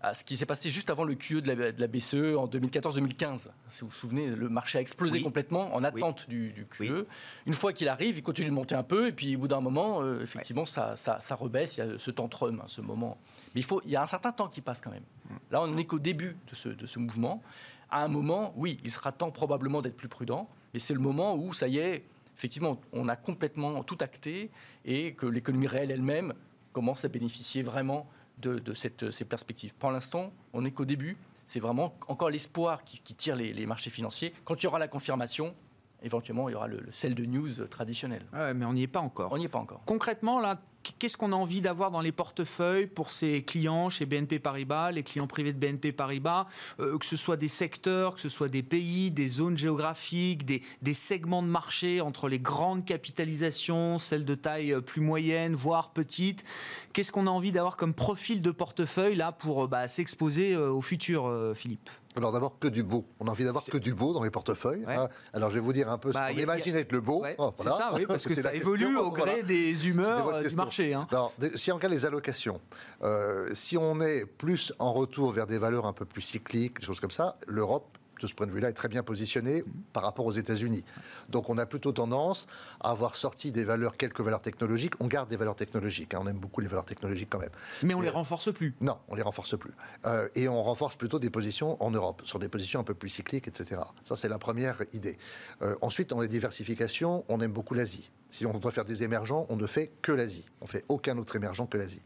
[0.00, 3.48] à ce qui s'est passé juste avant le QE de la, BCE en 2014-2015.
[3.68, 7.06] Si vous vous souvenez, le marché a explosé complètement en attente du, QE.
[7.46, 9.60] Une fois qu'il arrive, il continue de monter un peu, et puis au bout d'un
[9.60, 11.76] moment, effectivement, ça, ça, ça, rebaisse.
[11.76, 13.18] Il y a ce tantrum, hein, ce moment.
[13.54, 15.04] Mais il, faut, il y a un certain temps qui passe quand même.
[15.50, 17.42] Là, on n'est qu'au début de ce, de ce mouvement.
[17.90, 21.36] À un moment, oui, il sera temps probablement d'être plus prudent, mais c'est le moment
[21.36, 22.04] où, ça y est,
[22.36, 24.50] effectivement, on a complètement tout acté
[24.84, 26.34] et que l'économie réelle elle-même
[26.72, 28.06] commence à bénéficier vraiment
[28.38, 29.74] de, de cette, ces perspectives.
[29.74, 31.16] Pour l'instant, on n'est qu'au début.
[31.46, 34.34] C'est vraiment encore l'espoir qui, tire les, les marchés financiers.
[34.44, 35.54] Quand il y aura la confirmation,
[36.02, 38.26] éventuellement, il y aura le, le sell de news traditionnel.
[38.32, 39.32] mais on n'y est pas encore.
[39.32, 39.82] On n'y est pas encore.
[39.86, 40.60] Concrètement, là,
[40.98, 45.02] qu'est-ce qu'on a envie d'avoir dans les portefeuilles pour ces clients chez BNP Paribas, les
[45.02, 46.46] clients privés de BNP Paribas,
[46.80, 50.62] euh, que ce soit des secteurs, que ce soit des pays, des zones géographiques, des,
[50.94, 56.44] segments de marché entre les grandes capitalisations, celles de taille euh, plus moyenne, voire petite.
[56.92, 60.80] Qu'est-ce qu'on a envie d'avoir comme profil de portefeuille là pour euh, bah, s'exposer au
[60.80, 61.90] futur, Philippe?
[62.16, 63.06] Alors d'abord que du beau.
[63.20, 64.84] On a envie d'avoir que du beau dans les portefeuilles.
[64.88, 65.08] Hein.
[65.32, 67.24] Alors je vais vous dire un peu ce bah, qu'on imagine être le beau.
[67.38, 70.94] Oh, c'est ça, oui, parce que ça évolue au gré des humeurs du marché.
[70.94, 71.06] Hein.
[71.10, 72.60] Alors, si on regarde les allocations,
[73.02, 76.86] euh, si on est plus en retour vers des valeurs un peu plus cycliques, des
[76.86, 80.26] choses comme ça, l'Europe de ce point de vue-là, est très bien positionné par rapport
[80.26, 80.84] aux États-Unis.
[81.28, 82.46] Donc on a plutôt tendance
[82.80, 84.94] à avoir sorti des valeurs, quelques valeurs technologiques.
[85.00, 86.20] On garde des valeurs technologiques, hein.
[86.22, 87.50] on aime beaucoup les valeurs technologiques quand même.
[87.82, 89.72] Mais on ne les renforce plus Non, on les renforce plus.
[90.04, 93.08] Euh, et on renforce plutôt des positions en Europe, sur des positions un peu plus
[93.08, 93.80] cycliques, etc.
[94.02, 95.18] Ça, c'est la première idée.
[95.62, 98.10] Euh, ensuite, dans les diversifications, on aime beaucoup l'Asie.
[98.28, 100.46] Si on doit faire des émergents, on ne fait que l'Asie.
[100.60, 102.02] On fait aucun autre émergent que l'Asie.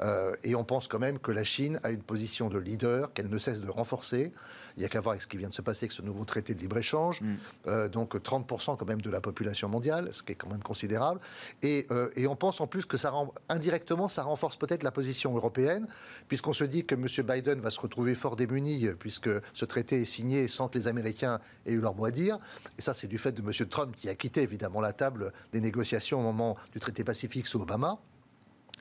[0.00, 3.28] Euh, et on pense quand même que la Chine a une position de leader qu'elle
[3.28, 4.32] ne cesse de renforcer.
[4.76, 6.24] Il n'y a qu'à voir avec ce qui vient de se passer avec ce nouveau
[6.24, 7.20] traité de libre-échange.
[7.20, 7.34] Mm.
[7.66, 11.20] Euh, donc 30% quand même de la population mondiale, ce qui est quand même considérable.
[11.62, 14.92] Et, euh, et on pense en plus que ça rend, indirectement, ça renforce peut-être la
[14.92, 15.88] position européenne,
[16.28, 17.06] puisqu'on se dit que M.
[17.26, 21.40] Biden va se retrouver fort démuni, puisque ce traité est signé sans que les Américains
[21.66, 22.38] aient eu leur mot à dire.
[22.78, 23.68] Et ça, c'est du fait de M.
[23.68, 27.60] Trump qui a quitté évidemment la table des négociations au moment du traité pacifique sous
[27.60, 27.98] Obama.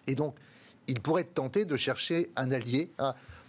[0.07, 0.35] Et donc,
[0.87, 2.91] il pourrait être tenté de chercher un allié.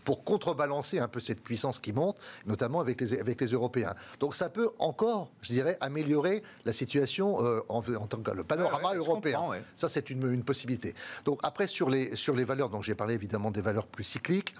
[0.04, 3.94] Pour contrebalancer un peu cette puissance qui monte, notamment avec les, avec les Européens.
[4.20, 8.94] Donc ça peut encore, je dirais, améliorer la situation euh, en, tant que le panorama
[8.94, 9.40] européen.
[9.76, 10.94] Ça, c'est une, une, possibilité.
[11.24, 14.54] Donc après, sur les, sur les valeurs, donc j'ai parlé évidemment des valeurs plus cycliques.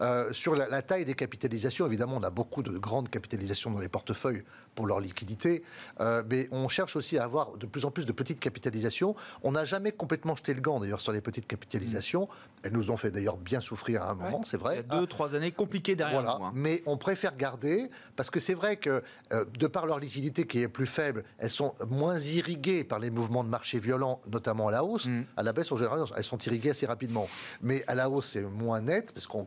[0.00, 3.88] Euh, sur la, taille des capitalisations, évidemment, on a beaucoup de grandes capitalisations dans les
[3.88, 5.62] portefeuilles pour leur liquidité,
[6.00, 9.14] euh, mais on cherche aussi à avoir de plus en plus de petites capitalisations.
[9.42, 12.28] On n'a jamais complètement jeté le gant, d'ailleurs, sur les petites capitalisations.
[12.62, 15.52] Elles nous ont fait d'ailleurs bien souffrir à un moment, c'est vrai deux, trois années
[15.52, 16.38] compliquées derrière voilà.
[16.46, 16.52] Hein.
[16.54, 20.60] Mais on préfère garder parce que c'est vrai que euh, de par leur liquidité qui
[20.60, 24.70] est plus faible, elles sont moins irriguées par les mouvements de marché violents, notamment à
[24.70, 25.06] la hausse.
[25.06, 25.24] Mm.
[25.36, 27.28] À la baisse, en général, elles sont irriguées assez rapidement.
[27.62, 29.46] Mais à la hausse, c'est moins net parce qu'on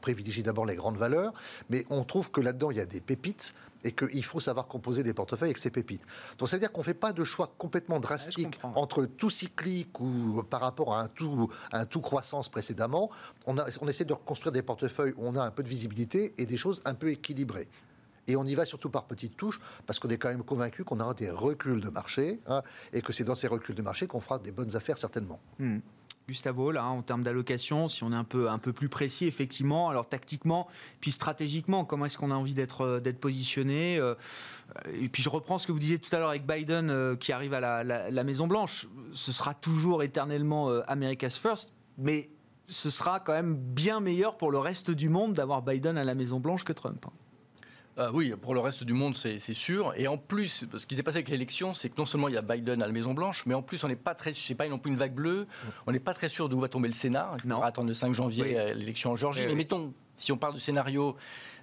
[0.00, 1.32] privilégie d'abord les grandes valeurs.
[1.70, 5.02] Mais on trouve que là-dedans, il y a des pépites et qu'il faut savoir composer
[5.02, 6.06] des portefeuilles avec ces pépites.
[6.38, 10.00] Donc ça veut dire qu'on ne fait pas de choix complètement drastique entre tout cyclique
[10.00, 13.10] ou par rapport à un tout, un tout croissance précédemment.
[13.46, 16.34] On, a, on essaie de reconstruire des portefeuilles où on a un peu de visibilité
[16.38, 17.68] et des choses un peu équilibrées.
[18.28, 21.00] Et on y va surtout par petites touches, parce qu'on est quand même convaincu qu'on
[21.00, 24.20] aura des reculs de marché, hein, et que c'est dans ces reculs de marché qu'on
[24.20, 25.40] fera des bonnes affaires certainement.
[25.58, 25.78] Hmm.
[26.28, 29.88] Gustavo, là, en termes d'allocation, si on est un peu, un peu plus précis, effectivement,
[29.88, 30.68] alors tactiquement,
[31.00, 34.14] puis stratégiquement, comment est-ce qu'on a envie d'être, euh, positionné euh,
[34.94, 37.32] Et puis je reprends ce que vous disiez tout à l'heure avec Biden euh, qui
[37.32, 38.86] arrive à la, Maison-Blanche.
[39.12, 42.30] Ce sera toujours éternellement America's First, mais
[42.66, 46.14] ce sera quand même bien meilleur pour le reste du monde d'avoir Biden à la
[46.14, 47.04] Maison-Blanche que Trump.
[47.06, 47.12] Hein.
[48.02, 49.92] Euh, oui, pour le reste du monde, c'est sûr.
[49.96, 52.38] Et en plus, ce qui s'est passé avec l'élection, c'est que non seulement il y
[52.38, 54.68] a Biden à la Maison Blanche, mais en plus, on n'est pas très, c'est pas
[54.68, 55.46] non plus une vague bleue.
[55.86, 57.32] On n'est pas très sûr d'où va tomber le Sénat.
[57.44, 59.46] Il faudra attendre le 5 janvier euh, l'élection en Géorgie.
[59.46, 61.16] mais mettons, si on parle du scénario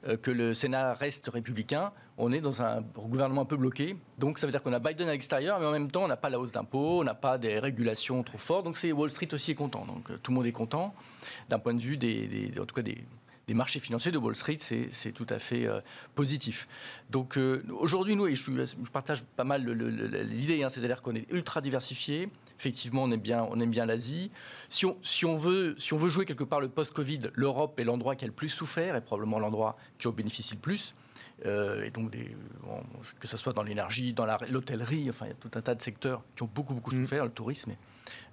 [0.08, 3.96] euh, que le Sénat reste républicain, on est dans un gouvernement un peu bloqué.
[4.18, 6.18] Donc ça veut dire qu'on a Biden à l'extérieur, mais en même temps, on n'a
[6.18, 8.66] pas la hausse d'impôts, on n'a pas des régulations trop fortes.
[8.66, 9.86] Donc c'est Wall Street aussi est content.
[9.86, 10.94] Donc tout le monde est content
[11.50, 13.04] d'un point de vue des, en tout cas des
[13.50, 15.82] les marchés financiers de Wall Street, c'est tout à fait euh,
[16.16, 16.68] positif.
[17.10, 21.30] Donc euh, aujourd'hui, nous, et je, je, partage pas mal l'idée, hein, c'est-à-dire qu'on est
[21.32, 22.30] ultra diversifié.
[22.60, 24.32] Effectivement, on aime bien, on aime bien l'Asie.
[24.70, 27.84] Si on, si, on veut, si on veut jouer quelque part le post-Covid, l'Europe est
[27.84, 30.94] l'endroit qui a le plus souffert et probablement l'endroit qui en bénéficie le plus.
[31.46, 32.36] Euh, et donc des,
[33.20, 35.82] que ce soit dans l'énergie, dans l'hôtellerie, enfin il y a tout un tas de
[35.82, 37.02] secteurs qui ont beaucoup beaucoup mmh.
[37.02, 37.72] souffert, le tourisme.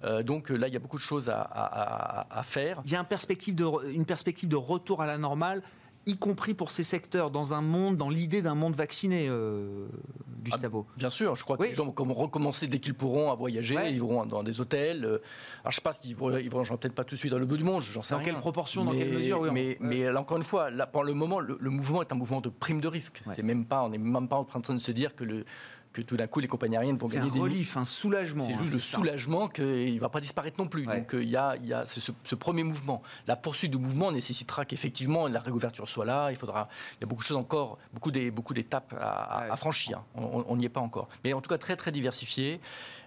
[0.03, 2.81] Euh, donc là, il y a beaucoup de choses à, faire.
[2.85, 5.61] Il y a une perspective, de, une perspective de retour à la normale
[6.07, 9.87] y compris pour ces secteurs, dans un monde, dans l'idée d'un monde vacciné, euh,
[10.41, 10.85] Gustavo.
[10.89, 13.75] Ah, bien sûr, je crois que les gens vont recommencer dès qu'ils pourront à voyager,
[13.89, 15.03] ils vont dans des hôtels.
[15.03, 17.45] Alors je sais pas s'ils vont, ils vont peut-être pas tout de suite dans le
[17.45, 18.27] bout du monde, j'en sais dans rien.
[18.27, 21.13] Dans quelle proportion, dans quelle mesure Mais, mais là, encore une fois, là, pour le
[21.13, 23.21] moment, le, mouvement est un mouvement de prime de risque.
[23.35, 25.45] C'est même pas, on n'est même pas en train de se dire que le
[25.97, 28.41] que tout d'un coup les compagnies aériennes vont gagner un relief, un soulagement.
[28.41, 30.85] C'est juste hein, le soulagement qu'il ne va pas disparaître non plus.
[30.85, 33.01] Donc euh, il y a, y a ce, premier mouvement.
[33.25, 36.29] La poursuite du mouvement nécessitera qu'effectivement la réouverture soit là.
[36.29, 40.03] Il faudra, il y a beaucoup de choses encore, beaucoup des, beaucoup d'étapes à, franchir.
[40.15, 41.07] On n'y est pas encore.
[41.23, 42.59] Mais en tout cas très très diversifié.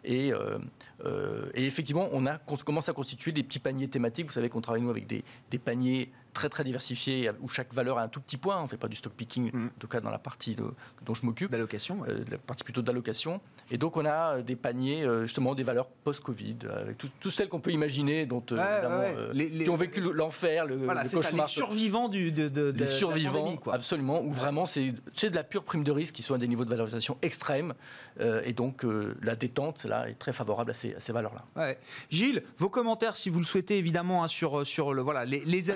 [0.04, 0.58] Et, euh,
[1.04, 4.26] euh, et effectivement, on, a, on commence à constituer des petits paniers thématiques.
[4.26, 7.98] Vous savez qu'on travaille nous avec des, des paniers très très diversifié où chaque valeur
[7.98, 8.58] a un tout petit point.
[8.58, 9.66] On ne fait pas du stock picking, mm.
[9.66, 11.50] en tout cas dans la partie dont je m'occupe.
[11.50, 13.40] D'allocation euh, La partie plutôt d'allocation.
[13.70, 17.48] Et donc on a euh, des paniers, euh, justement, des valeurs post-Covid, avec toutes celles
[17.48, 21.30] qu'on peut imaginer, dont, qui ont vécu l'enfer, le, voilà, le cauchemar.
[21.30, 23.74] Ça, les survivants du, de, de, les survivants, quoi.
[23.74, 26.64] absolument, où vraiment c'est de la pure prime de risque qui sont à des niveaux
[26.64, 27.74] de valorisation extrêmes.
[28.20, 28.84] et donc
[29.22, 31.76] la détente, là, est très favorable à ces, ces valeurs-là.
[32.10, 35.70] Gilles, vos commentaires, si vous le souhaitez, évidemment, hein, sur, sur le, voilà, les, les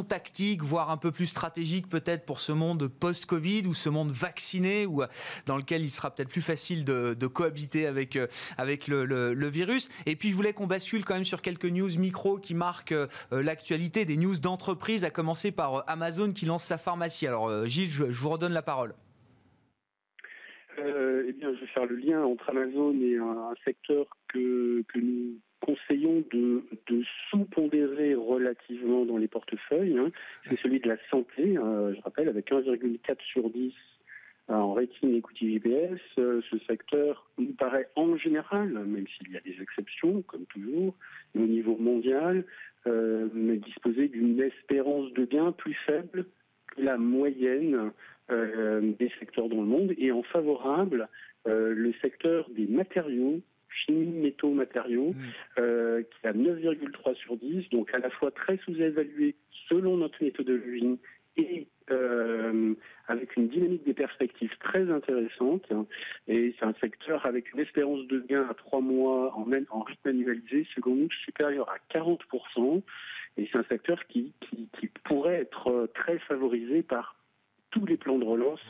[0.00, 4.86] tactique, voire un peu plus stratégique peut-être pour ce monde post-Covid ou ce monde vacciné
[4.86, 5.06] ou euh,
[5.46, 8.26] dans lequel il sera peut-être plus facile de, cohabiter avec, euh,
[8.56, 9.90] avec le, virus.
[10.06, 13.06] Et puis je voulais qu'on bascule quand même sur quelques news micro qui marquent euh,
[13.30, 17.26] l'actualité, des news d'entreprise, à commencer par Amazon qui lance sa pharmacie.
[17.26, 18.94] Alors Gilles, je, vous redonne la parole.
[20.78, 25.38] eh bien, je vais faire le lien entre Amazon et un, secteur que, que nous
[25.62, 26.62] conseillons de,
[27.30, 30.10] sous-pondérer relativement dans les portefeuilles, hein.
[30.48, 33.72] c'est celui de la santé, hein, je rappelle, avec 1,4 sur 10
[34.50, 36.00] euh, en rating equity VBS.
[36.18, 40.94] Euh, ce secteur nous paraît en général, même s'il y a des exceptions, comme toujours,
[41.36, 42.44] au niveau mondial,
[42.88, 46.26] euh, disposer d'une espérance de gain plus faible
[46.68, 47.92] que la moyenne
[48.30, 51.06] des secteurs dans le monde et en favorable
[51.44, 53.42] le secteur des matériaux
[53.74, 55.22] chimie, métaux, matériaux, mm.
[55.58, 59.34] euh, qui a 9,3 sur 10, donc à la fois très sous-évalué
[59.68, 60.98] selon notre méthodologie
[61.36, 62.74] et euh,
[63.08, 65.66] avec une dynamique des perspectives très intéressante.
[66.28, 70.08] Et c'est un secteur avec une espérance de gain à trois mois en, en rythme
[70.08, 72.82] annualisé, selon nous, supérieur à 40%.
[73.38, 77.16] Et c'est un secteur qui, qui, qui pourrait être très favorisé par
[77.70, 78.60] tous les plans de relance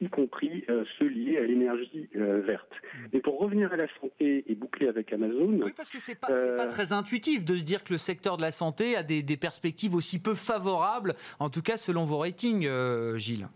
[0.00, 2.70] y compris euh, ceux liés à l'énergie euh, verte.
[2.72, 3.16] Mm.
[3.16, 5.58] Et pour revenir à la santé et boucler avec Amazon.
[5.62, 8.36] Oui, parce que c'est pas, pas euh, très intuitif de se dire que le secteur
[8.36, 12.68] de la santé a des, perspectives aussi peu favorables, en tout cas selon vos ratings,
[13.16, 13.48] Gilles.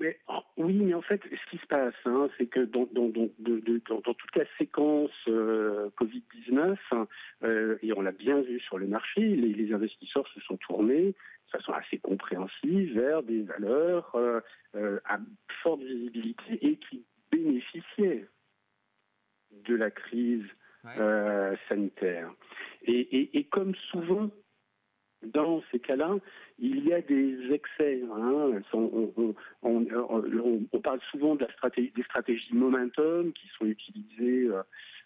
[0.00, 3.10] Mais, oh, oui, mais en fait, ce qui se passe, hein, c'est que dans, dans,
[3.12, 6.78] toute la séquence Covid-19,
[7.82, 11.14] et on l'a bien vu sur le marché, les investisseurs se sont tournés
[11.52, 14.40] de façon assez compréhensive vers des valeurs euh,
[14.76, 15.18] euh, à
[15.62, 18.28] forte visibilité et qui bénéficiaient
[19.50, 20.46] de la crise
[20.84, 22.32] euh, sanitaire.
[22.82, 24.30] Et, comme souvent
[25.22, 26.16] dans ces cas-là,
[26.58, 28.02] il y a des excès.
[28.12, 28.60] Hein.
[28.72, 34.48] On, parle souvent de la stratégie, des stratégies momentum qui sont utilisées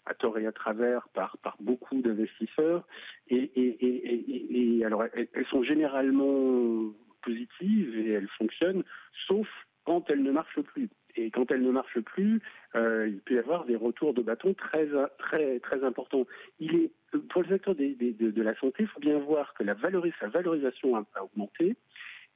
[0.07, 2.87] à tort et à travers par, beaucoup d'investisseurs.
[3.29, 6.93] Et, et, alors, elles, sont généralement
[7.23, 8.85] positives et elles fonctionnent,
[9.27, 9.49] sauf
[9.85, 10.89] quand elles ne marchent plus.
[11.17, 12.41] Et quand elles ne marchent plus,
[12.75, 14.89] euh, il peut y avoir des retours de bâton très
[15.19, 16.27] très très importants.
[16.59, 16.91] Il est
[17.31, 19.77] pour le secteur de, la santé, il faut bien voir que la
[20.21, 21.77] sa valorisation a, a augmenté,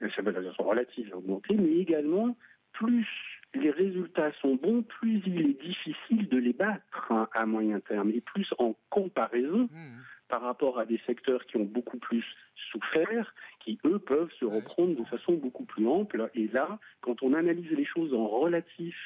[0.03, 2.37] euh, sa valorisation relative a augmenté, mais également
[2.73, 3.07] plus
[3.55, 8.11] les résultats sont bons, plus il est difficile de les battre hein, à moyen terme,
[8.11, 9.99] et plus en comparaison mmh.
[10.29, 12.25] Par rapport à des secteurs qui ont beaucoup plus
[12.71, 16.31] souffert, qui eux peuvent se reprendre de façon beaucoup plus ample.
[16.35, 18.97] Et là, quand on analyse les choses en relatif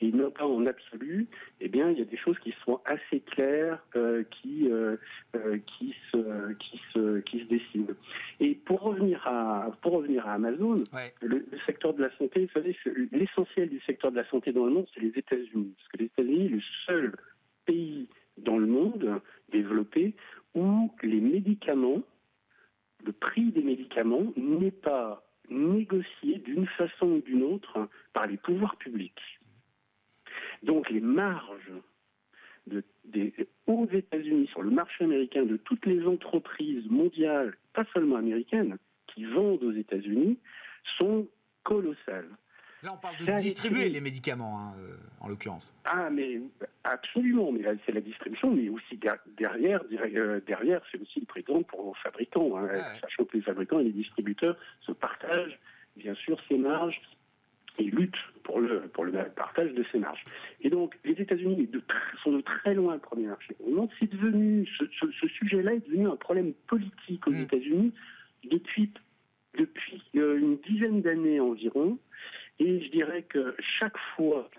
[0.00, 1.26] et non pas en absolu,
[1.60, 4.96] eh bien, il y a des choses qui sont assez claires, euh, qui, euh,
[5.34, 7.94] euh, qui, se, qui, se, qui se dessinent.
[8.38, 10.76] Et pour revenir à, pour revenir à Amazon,
[11.20, 12.76] le, secteur de la santé, vous savez,
[13.10, 15.74] l'essentiel du secteur de la santé dans le monde, c'est les États-Unis.
[15.76, 17.16] Parce que les États-Unis le seul
[17.66, 19.20] pays dans le monde
[19.50, 20.14] développé
[20.58, 22.02] où les médicaments,
[23.04, 28.76] le prix des médicaments n'est pas négocié d'une façon ou d'une autre par les pouvoirs
[28.76, 29.40] publics.
[30.62, 31.72] Donc les marges
[33.66, 39.24] aux États-Unis, sur le marché américain, de toutes les entreprises mondiales, pas seulement américaines, qui
[39.24, 40.38] vendent aux États-Unis,
[40.98, 41.26] sont
[41.62, 42.28] colossales.
[42.82, 45.74] Là, on parle de distribuer les médicaments, hein, euh, en l'occurrence.
[45.84, 46.40] Ah, mais
[46.84, 47.50] absolument.
[47.50, 48.98] Mais c'est la distribution, mais aussi
[49.36, 52.56] derrière, euh, derrière, c'est aussi le prétend pour les fabricants.
[52.56, 52.68] Hein,
[53.00, 55.58] Sachant que les fabricants et les distributeurs se partagent,
[55.96, 57.00] bien sûr, ces marges
[57.78, 60.24] et lutte pour le, pour le partage de ces marges.
[60.60, 61.68] Et donc, les États-Unis
[62.22, 63.56] sont de très loin le premier marché.
[63.98, 67.42] C'est devenu, ce, ce, sujet-là est devenu un problème politique aux mm.
[67.42, 67.92] États-Unis
[68.44, 68.92] depuis,
[69.58, 71.98] depuis euh, une dizaine d'années environ.
[72.60, 74.50] Et je dirais que chaque fois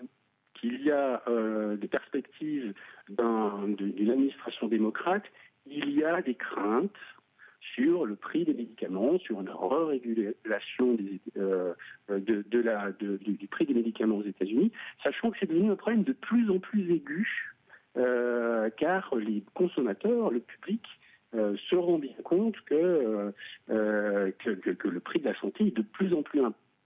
[0.54, 2.74] qu'il y a euh, des perspectives
[3.08, 5.24] d'une administration démocrate,
[5.66, 6.90] il y a des craintes
[7.74, 10.96] sur le prix des médicaments, sur une re-régulation
[11.36, 11.74] euh,
[12.08, 14.72] la, du prix des médicaments aux États-Unis,
[15.02, 17.54] sachant que c'est devenu un problème de plus en plus aigu,
[17.96, 20.82] euh, car les consommateurs, le public,
[21.34, 23.32] euh, se rendent bien compte que,
[23.68, 26.40] le prix de la santé est de plus en plus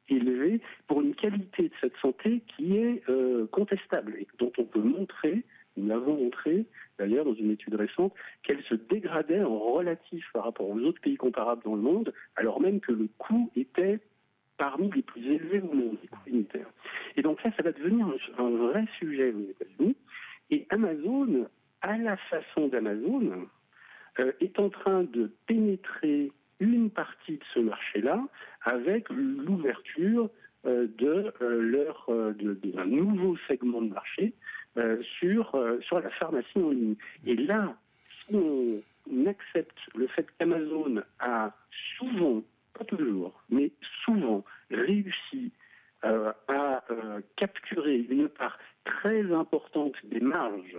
[0.08, 3.02] élevé pour une qualité de cette santé qui est
[3.50, 5.44] contestable et dont on peut montrer
[5.76, 6.66] nous l'avons montré,
[6.98, 11.16] d'ailleurs, dans une étude récente, qu'elle se dégradait en relatif par rapport aux autres pays
[11.16, 14.00] comparables dans le monde, alors même que le coût était
[14.56, 16.70] parmi les plus élevés au monde, les coûts unitaires.
[17.16, 18.06] Et donc là, ça va devenir
[18.38, 19.96] un, vrai sujet aux États-Unis.
[20.50, 21.48] Et Amazon,
[21.80, 23.48] à la façon d'Amazon,
[24.20, 26.30] euh, est en train de pénétrer
[26.60, 28.22] une partie de ce marché-là
[28.62, 30.30] avec l'ouverture
[30.66, 34.32] euh, de euh, leur d'un nouveau segment de marché
[34.76, 36.96] euh, sur, euh, sur la pharmacie en ligne.
[37.24, 37.76] Et là,
[38.26, 38.82] si on,
[39.28, 41.54] accepte le fait qu'Amazon a
[41.96, 42.42] souvent,
[42.76, 43.70] pas toujours, mais
[44.04, 45.52] souvent réussi
[46.04, 46.82] euh, à
[47.36, 50.78] capturer une part très importante des marges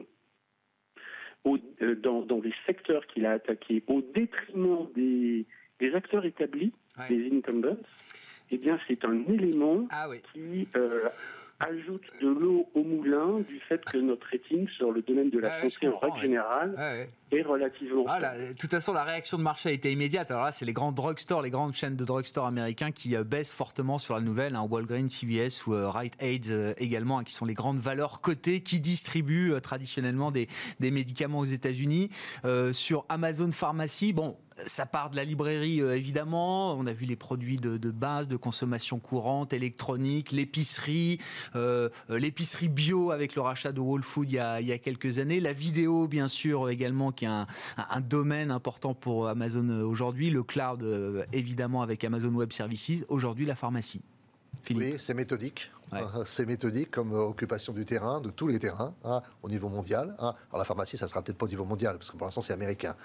[1.45, 5.45] dans, dans, des secteurs qu'il a attaqués au détriment des,
[5.80, 6.71] des acteurs établis,
[7.09, 7.78] des incumbents,
[8.51, 10.67] eh bien c'est un élément ah qui
[11.59, 15.61] ajoute de l'eau au moulin du fait que notre rating sur le domaine de la
[15.61, 18.05] santé en règle générale est relativement.
[18.07, 20.32] Ah, de toute façon, la réaction de marché a été immédiate.
[20.32, 23.53] Alors là, c'est les grands drugstores, les grandes chaînes de drugstores américains qui euh, baissent
[23.53, 24.55] fortement sur la nouvelle.
[24.55, 28.21] Hein, Walgreens, CVS ou euh, Rite Aid euh, également, hein, qui sont les grandes valeurs
[28.21, 30.47] cotées qui distribuent traditionnellement des,
[30.80, 32.09] des, médicaments aux États-Unis.
[32.73, 36.74] sur Amazon Pharmacy, bon, ça part de la librairie, euh, évidemment.
[36.76, 41.20] On a vu les produits de, base, de consommation courante, électronique, l'épicerie,
[41.56, 45.39] euh, euh, l'épicerie bio avec le rachat de Whole Food il y, a, quelques années.
[45.39, 47.47] La vidéo, bien sûr, également, qui est un,
[48.01, 50.30] domaine important pour Amazon aujourd'hui.
[50.30, 50.86] Le cloud,
[51.34, 53.06] évidemment, avec Amazon Web Services.
[53.10, 54.01] Aujourd'hui, la pharmacie.
[54.70, 55.72] Oui, c'est méthodique.
[56.26, 60.16] C'est méthodique comme occupation du terrain, de tous les terrains, hein, au niveau mondial.
[60.20, 60.34] Hein.
[60.49, 62.53] Alors la pharmacie, ça sera peut-être pas au niveau mondial, parce que pour l'instant c'est
[62.53, 62.95] américain.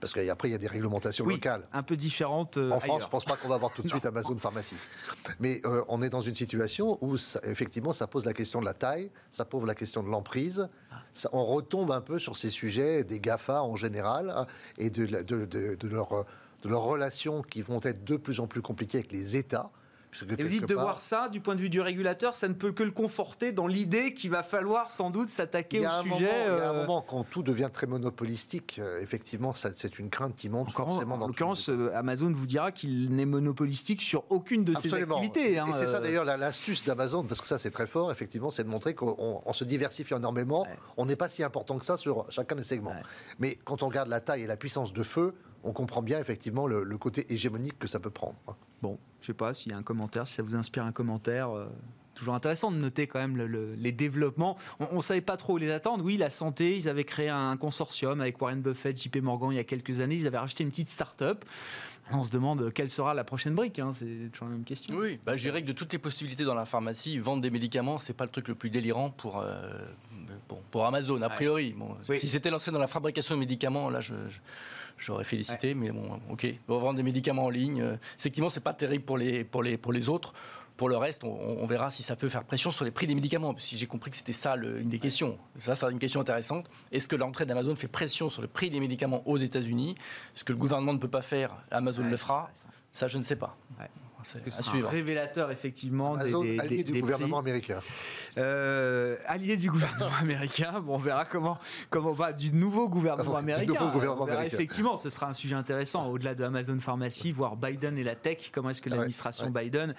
[0.00, 1.66] Parce qu'après, il y a des réglementations locales.
[1.72, 2.56] Un peu différentes.
[2.56, 4.76] Euh, en France, je ne pense pas qu'on va avoir tout de suite Amazon Pharmacie.
[5.40, 8.74] Mais euh, on est dans une situation où, effectivement, ça pose la question de la
[8.74, 10.68] taille, ça pose la question de l'emprise.
[11.32, 14.46] on retombe un peu sur ces sujets des GAFA en général hein,
[14.76, 16.24] et de, de, de, leur,
[16.62, 19.70] de leurs relations qui vont être de plus en plus compliquées avec les États.
[20.38, 22.72] Et vous dites de voir ça, du point de vue du régulateur, ça ne peut
[22.72, 26.16] que le conforter dans l'idée qu'il va falloir sans doute s'attaquer au sujet.
[26.18, 30.10] il y a un euh, moment quand tout devient très monopolistique, euh, effectivement, c'est une
[30.10, 31.16] crainte qui monte forcément.
[31.16, 35.58] En, l'occurrence, euh, Amazon vous dira qu'il n'est monopolistique sur aucune de ses activités.
[35.58, 38.64] Hein, et c'est ça d'ailleurs l'astuce d'Amazon, parce que ça c'est très fort, effectivement, c'est
[38.64, 42.56] de montrer qu'en se diversifiant énormément, on n'est pas si important que ça sur chacun
[42.56, 42.94] des segments.
[43.38, 45.34] Mais quand on regarde la taille et la puissance de feu,
[45.64, 48.36] on comprend bien effectivement le, le côté hégémonique que ça peut prendre.
[48.82, 51.50] Bon, je sais pas s'il y a un commentaire, si ça vous inspire un commentaire.
[51.50, 51.66] Euh,
[52.14, 53.36] toujours intéressant de noter quand même
[53.78, 54.56] les développements.
[54.80, 56.04] On ne savait pas trop où les attendre.
[56.04, 59.60] Oui, la santé, ils avaient créé un consortium avec Warren Buffett, JP Morgan il y
[59.60, 60.16] a quelques années.
[60.16, 61.44] Ils avaient racheté une petite start-up.
[62.10, 63.78] On se demande quelle sera la prochaine brique.
[63.78, 63.92] Hein.
[63.92, 64.96] C'est toujours la même question.
[64.96, 67.98] Oui, bah, je dirais que de toutes les possibilités dans la pharmacie, vendre des médicaments,
[67.98, 69.70] c'est pas le truc le plus délirant pour, euh,
[70.70, 71.76] pour, Amazon, a priori.
[72.14, 74.14] Si c'était lancé dans la fabrication de médicaments, là, je
[74.98, 76.46] j'aurais félicité, mais bon, ok.
[76.68, 77.82] On va vendre des médicaments en ligne.
[77.82, 80.34] Euh, effectivement, c'est pas terrible pour les, pour les, pour les autres.
[80.76, 83.52] Pour le reste, on, verra si ça peut faire pression sur les prix des médicaments.
[83.58, 85.36] Si j'ai compris que c'était ça une des questions.
[85.56, 86.68] Ça, c'est une question intéressante.
[86.92, 89.96] Est-ce que l'entrée d'Amazon fait pression sur le prix des médicaments aux États-Unis?
[90.34, 92.48] Ce que le gouvernement ne peut pas faire, Amazon le fera.
[92.92, 93.56] Ça, je ne sais pas.
[94.24, 97.78] C'est un révélateur effectivement des, du gouvernement américain.
[98.36, 100.80] Euh, allié du gouvernement américain.
[100.80, 101.58] Bon, on verra comment
[101.90, 103.72] comment va du nouveau gouvernement ah américain.
[103.74, 104.56] nouveau gouvernement américain.
[104.56, 108.50] Effectivement, ce sera un sujet intéressant au-delà de Amazon Pharmacy, voir Biden et la tech.
[108.52, 109.94] Comment est-ce que l'administration Biden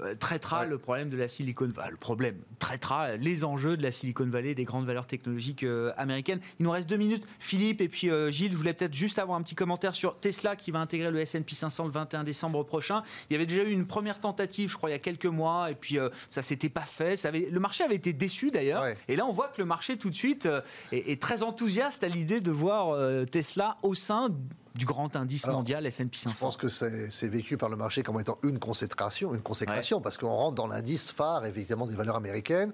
[0.00, 3.92] euh, traitera le problème de la Silicon Valley, le problème traitera les enjeux de la
[3.92, 6.40] Silicon Valley, des grandes valeurs technologiques euh, américaines.
[6.60, 7.26] Il nous reste deux minutes.
[7.38, 10.70] Philippe et puis Gilles, je voulais peut-être juste avoir un petit commentaire sur Tesla qui
[10.70, 13.02] va intégrer le S&P 500 le 21 décembre prochain.
[13.28, 15.70] Il y avait déjà eu une première tentative, je crois, il y a quelques mois,
[15.70, 17.16] et puis ça s'était pas fait.
[17.16, 18.84] Ça avait, le marché avait été déçu d'ailleurs.
[19.08, 20.48] Et là, on voit que le marché tout de suite
[20.92, 24.30] est, est très enthousiaste à l'idée de voir Tesla au sein
[24.76, 28.20] du grand indice mondial S&P 500 Je pense que c'est vécu par le marché comme
[28.20, 32.72] étant une consécration, une consécration, parce qu'on rentre dans l'indice phare, évidemment, des valeurs américaines.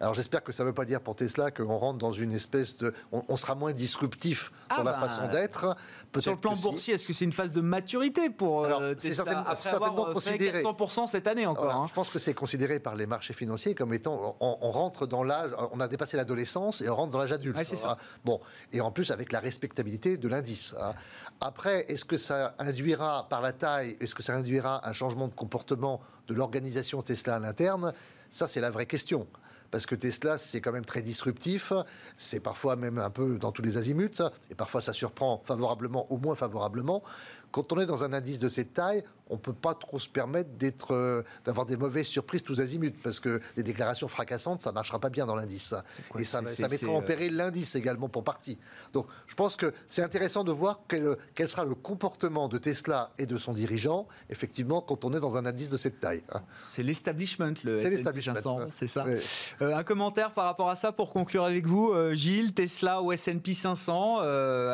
[0.00, 2.76] Alors j'espère que ça ne veut pas dire pour Tesla qu'on rentre dans une espèce
[2.76, 2.92] de...
[3.12, 5.76] On, sera moins disruptif dans ah la bah, façon d'être.
[6.18, 9.40] Sur le plan boursier, est-ce que c'est une phase de maturité pour euh, Tesla certainement,
[9.40, 10.62] après certainement avoir considéré.
[10.62, 11.86] 400% cette année encore hein.
[11.88, 14.36] Je pense que c'est considéré par les marchés financiers comme étant...
[14.40, 15.50] On, rentre dans l'âge...
[15.72, 17.56] On a dépassé l'adolescence et on rentre dans l'âge adulte.
[17.64, 17.96] c'est ça.
[18.24, 18.40] Bon,
[18.72, 20.74] et en plus avec la respectabilité de l'indice.
[20.80, 20.92] Hein.
[21.40, 25.34] Après, est-ce que ça induira par la taille, est-ce que ça induira un changement de
[25.34, 27.92] comportement de l'organisation Tesla à l'interne?
[28.30, 29.26] Ça, c'est la vraie question
[29.70, 31.72] parce que Tesla, c'est quand même très disruptif,
[32.16, 36.18] c'est parfois même un peu dans tous les azimuts, et parfois ça surprend favorablement ou
[36.18, 37.02] moins favorablement.
[37.50, 40.08] Quand on est dans un indice de cette taille, on ne peut pas trop se
[40.08, 44.70] permettre d'être, euh, d'avoir des mauvaises surprises tous azimuts, parce que les déclarations fracassantes, ça
[44.70, 45.74] ne marchera pas bien dans l'indice.
[46.18, 48.58] Et ça, ça mettra en euh, péril l'indice également pour partie.
[48.92, 53.10] Donc je pense que c'est intéressant de voir quel, quel, sera le comportement de Tesla
[53.18, 56.22] et de son dirigeant, effectivement, quand on est dans un indice de cette taille.
[56.32, 56.42] Hein.
[56.68, 58.66] C'est l'establishment, le C'est l'establishment.
[58.70, 59.06] C'est ça.
[59.06, 63.54] Euh, un commentaire par rapport à ça pour conclure avec vous, Gilles, Tesla ou S&P
[63.54, 64.18] 500,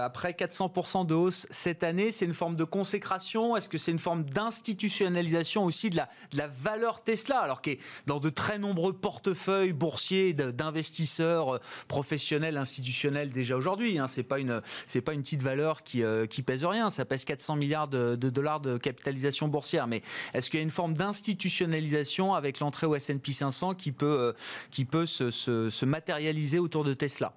[0.02, 3.56] après 400% de hausse cette année, c'est une forme de consécration?
[3.56, 8.20] Est-ce que c'est une forme d'institutionnalisation aussi de la, de valeur Tesla, alors qu'est dans
[8.20, 11.58] de très nombreux portefeuilles boursiers d'investisseurs euh,
[11.88, 13.98] professionnels, institutionnels déjà aujourd'hui.
[13.98, 14.06] Hein?
[14.06, 16.90] C'est pas une c'est pas une petite valeur qui, euh, pèse rien.
[16.90, 19.86] Ça pèse 400 milliards de, dollars de capitalisation boursière.
[19.86, 20.02] Mais
[20.34, 24.32] est-ce qu'il y a une forme d'institutionnalisation avec l'entrée au S&P 500 qui peut euh,
[24.70, 27.34] qui peut se matérialiser autour de Tesla?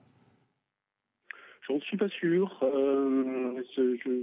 [1.67, 2.59] J'en suis pas sûr.
[2.63, 3.61] Euh,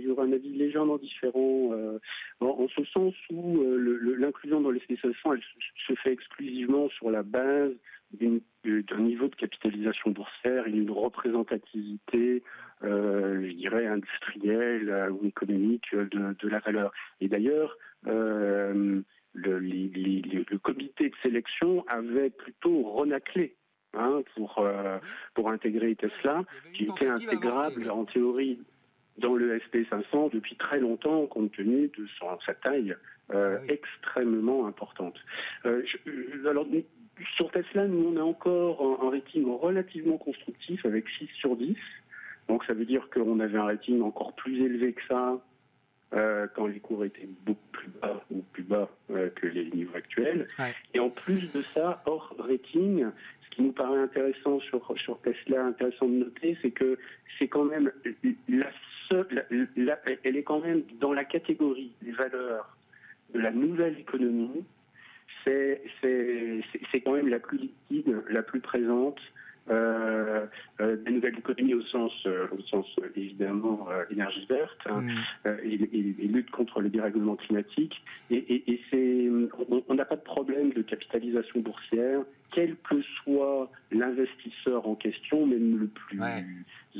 [0.04, 1.98] J'aurais un avis légèrement différent, euh,
[2.40, 5.42] en, ce sens où euh, l'inclusion dans les spécialisations, elle
[5.88, 7.72] se fait exclusivement sur la base
[8.12, 12.42] d'un niveau de capitalisation boursière et d'une représentativité,
[12.82, 16.92] je dirais, industrielle ou économique de, la valeur.
[17.22, 19.02] Et d'ailleurs, le,
[19.34, 23.56] le comité de sélection avait plutôt renaclé
[23.94, 24.96] Hein, pour, euh,
[25.34, 28.58] pour intégrer Tesla, qui était intégrable en théorie
[29.18, 32.06] dans le SP500 depuis très longtemps, compte tenu de
[32.46, 32.96] sa taille
[33.34, 35.16] euh, ah extrêmement importante.
[35.66, 35.82] Euh,
[36.48, 36.66] alors,
[37.36, 41.76] sur Tesla, nous, on a encore un, rating relativement constructif avec 6 sur 10.
[42.48, 45.38] Donc, ça veut dire qu'on avait un rating encore plus élevé que ça
[46.54, 50.46] quand les cours étaient beaucoup plus bas ou plus bas que les niveaux actuels.
[50.92, 53.06] Et en plus de ça, hors rating,
[53.52, 56.98] qui nous paraît intéressant sur, sur Tesla, intéressant de noter, c'est que
[57.38, 57.92] c'est quand même
[58.48, 58.70] la
[59.08, 59.46] seule,
[60.24, 62.76] elle est quand même dans la catégorie des valeurs
[63.34, 64.64] de la nouvelle économie.
[65.44, 65.82] C'est
[67.04, 69.20] quand même la plus liquide, la plus présente,
[69.70, 70.46] euh,
[70.80, 75.02] euh, des nouvelles économies au sens, euh, au sens évidemment énergie verte hein,
[75.44, 75.48] mm.
[75.62, 78.02] et, lutte contre le dérèglement climatique.
[78.30, 79.28] Et, et c'est,
[79.88, 82.22] on n'a pas de problème de capitalisation boursière,
[82.52, 86.20] quel que soit l'investisseur en question, même le plus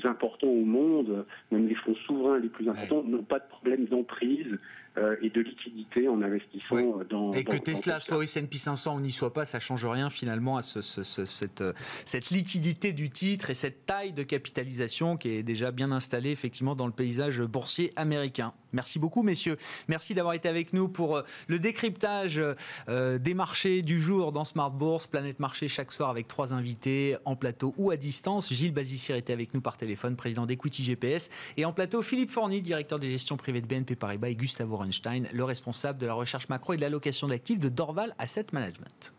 [0.05, 4.59] important au monde, même les fonds souverains les plus importants, n'ont pas de problème d'emprise
[4.99, 7.33] euh, et de liquidité en investissant dans.
[7.33, 10.63] Et que Tesla soit S&P 500 ou n'y soit pas, ça change rien finalement à
[10.63, 11.73] ce, cette, euh,
[12.05, 16.75] cette, liquidité du titre et cette taille de capitalisation qui est déjà bien installée effectivement
[16.75, 18.53] dans le paysage boursier américain.
[18.73, 19.57] Merci beaucoup messieurs.
[19.89, 22.41] Merci d'avoir été avec nous pour le décryptage
[22.89, 27.37] des marchés du jour dans Smart Bourse, Planète Marché chaque soir avec trois invités en
[27.37, 28.53] plateau ou à distance.
[28.53, 32.63] Gilles Bazissier était avec nous par téléphone, président d'Equity GPS, et en plateau Philippe Forny,
[32.63, 36.49] directeur des gestions privées de BNP Paribas, et Gustavo Einstein, le responsable de la recherche
[36.49, 39.13] macro et de l'allocation d'actifs de Dorval Asset Management.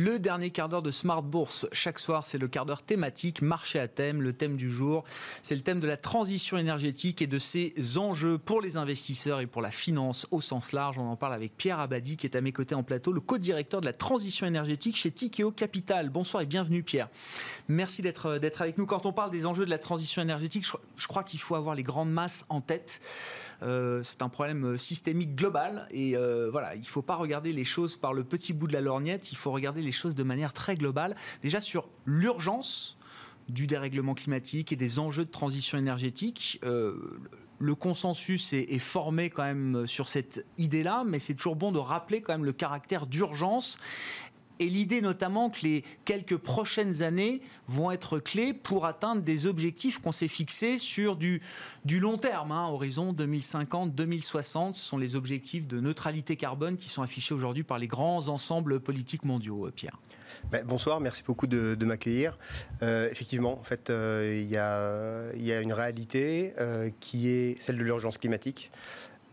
[0.00, 3.80] Le dernier quart d'heure de Smart Bourse, chaque soir, c'est le quart d'heure thématique, marché
[3.80, 4.22] à thème.
[4.22, 5.02] Le thème du jour,
[5.42, 9.48] c'est le thème de la transition énergétique et de ses enjeux pour les investisseurs et
[9.48, 10.98] pour la finance au sens large.
[10.98, 13.80] On en parle avec Pierre Abadi, qui est à mes côtés en plateau, le co-directeur
[13.80, 16.10] de la transition énergétique chez Tikeo Capital.
[16.10, 17.08] Bonsoir et bienvenue, Pierre.
[17.66, 18.86] Merci d'être avec nous.
[18.86, 20.64] Quand on parle des enjeux de la transition énergétique,
[20.96, 23.00] je crois qu'il faut avoir les grandes masses en tête.
[23.62, 27.52] Euh, c'est un problème euh, systémique global et euh, voilà, il ne faut pas regarder
[27.52, 30.22] les choses par le petit bout de la lorgnette, il faut regarder les choses de
[30.22, 31.16] manière très globale.
[31.42, 32.98] Déjà sur l'urgence
[33.48, 36.60] du dérèglement climatique et des enjeux de transition énergétique.
[36.62, 42.20] le consensus est, formé quand même sur cette idée-là, mais c'est toujours bon de rappeler
[42.20, 43.78] quand même le caractère d'urgence
[44.58, 49.98] et l'idée notamment que les quelques prochaines années vont être clés pour atteindre des objectifs
[49.98, 51.40] qu'on s'est fixés sur du,
[51.88, 54.74] long terme, hein, horizon 2050-2060.
[54.74, 58.80] Ce sont les objectifs de neutralité carbone qui sont affichés aujourd'hui par les grands ensembles
[58.80, 59.98] politiques mondiaux, euh, Pierre.
[60.50, 62.38] Ben, bonsoir, merci beaucoup de, m'accueillir.
[62.82, 66.52] Euh, effectivement, en fait, euh, il y, a, une réalité
[67.00, 68.70] qui est celle de l'urgence climatique.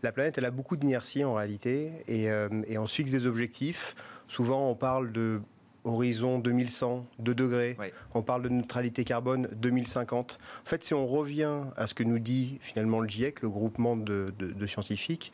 [0.02, 2.30] La planète, elle a beaucoup d'inertie en réalité, et,
[2.78, 3.94] on fixe des objectifs
[4.28, 5.40] Souvent, on parle de
[5.86, 7.76] horizon 2100, 2 degrés.
[8.14, 10.38] On parle de neutralité carbone 2050.
[10.64, 13.96] En fait, si on revient à ce que nous dit finalement le GIEC, le groupement
[13.96, 14.32] de,
[14.66, 15.32] scientifiques,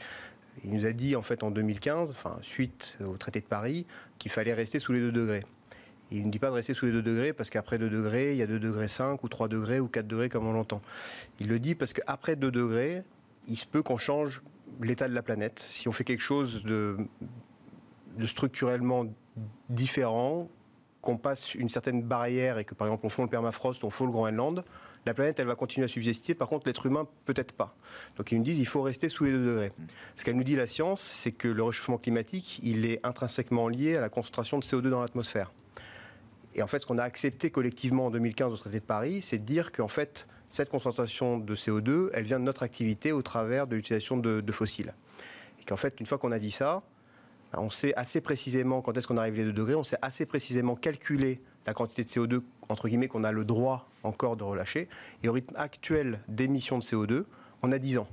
[0.65, 3.87] il nous a dit en fait en 2015, enfin, suite au traité de Paris,
[4.19, 5.45] qu'il fallait rester sous les 2 degrés.
[6.11, 8.37] il ne dit pas de rester sous les 2 degrés parce qu'après 2 degrés, il
[8.37, 10.83] y a 2 degrés 5 ou 3 degrés ou 4 degrés comme on l'entend.
[11.41, 13.03] Il le dit parce qu'après 2 degrés,
[13.49, 14.43] il se peut qu'on change
[14.83, 15.59] l'état de la planète.
[15.59, 16.97] Si on fait quelque chose de de
[18.27, 19.07] structurellement
[19.69, 20.49] différent,
[21.01, 24.07] qu'on passe une certaine barrière et que par exemple on fond le permafrost, on fond
[24.07, 24.65] le Groenland,
[25.05, 27.75] la planète elle va continuer à subsister, par contre l'être humain peut-être pas.
[28.17, 29.73] Donc ils nous disent il faut rester sous les 2 degrés.
[30.17, 33.97] Ce qu'elle nous dit la science, c'est que le réchauffement climatique, il est intrinsèquement lié
[33.97, 35.53] à la concentration de CO2 dans l'atmosphère.
[36.55, 39.39] Et en fait, ce qu'on a accepté collectivement en 2015 au traité de Paris, c'est
[39.39, 43.67] de dire qu'en fait, cette concentration de CO2, elle vient de notre activité au travers
[43.67, 44.95] de l'utilisation de, de fossiles.
[45.61, 46.83] Et qu'en fait, une fois qu'on a dit ça,
[47.61, 50.75] on sait assez précisément quand est-ce qu'on arrive les 2 degrés, on sait assez précisément
[50.75, 54.89] calculer la quantité de CO2 entre guillemets qu'on a le droit encore de relâcher.
[55.23, 57.25] Et au rythme actuel d'émission de CO2,
[57.63, 58.09] on a 10 ans.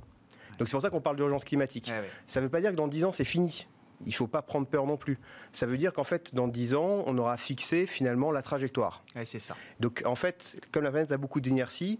[0.58, 1.92] Donc c'est pour ça qu'on parle d'urgence climatique.
[2.26, 3.66] Ça ne veut pas dire que dans 10 ans c'est fini.
[4.04, 5.18] Il ne faut pas prendre peur non plus.
[5.52, 9.04] Ça veut dire qu'en fait, dans 10 ans, on aura fixé finalement la trajectoire.
[9.24, 9.56] c'est ça.
[9.78, 11.98] Donc en fait, comme la planète a beaucoup d'inertie,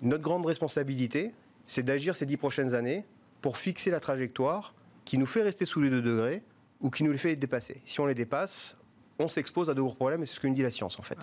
[0.00, 1.32] notre grande responsabilité,
[1.66, 3.04] c'est d'agir ces 10 prochaines années
[3.42, 6.42] pour fixer la trajectoire qui nous fait rester sous les 2 degrés
[6.80, 7.82] ou qui nous les fait dépasser.
[7.84, 8.76] Si on les dépasse,
[9.18, 11.02] on s'expose à de gros problèmes et c'est ce que nous dit la science en
[11.02, 11.18] fait.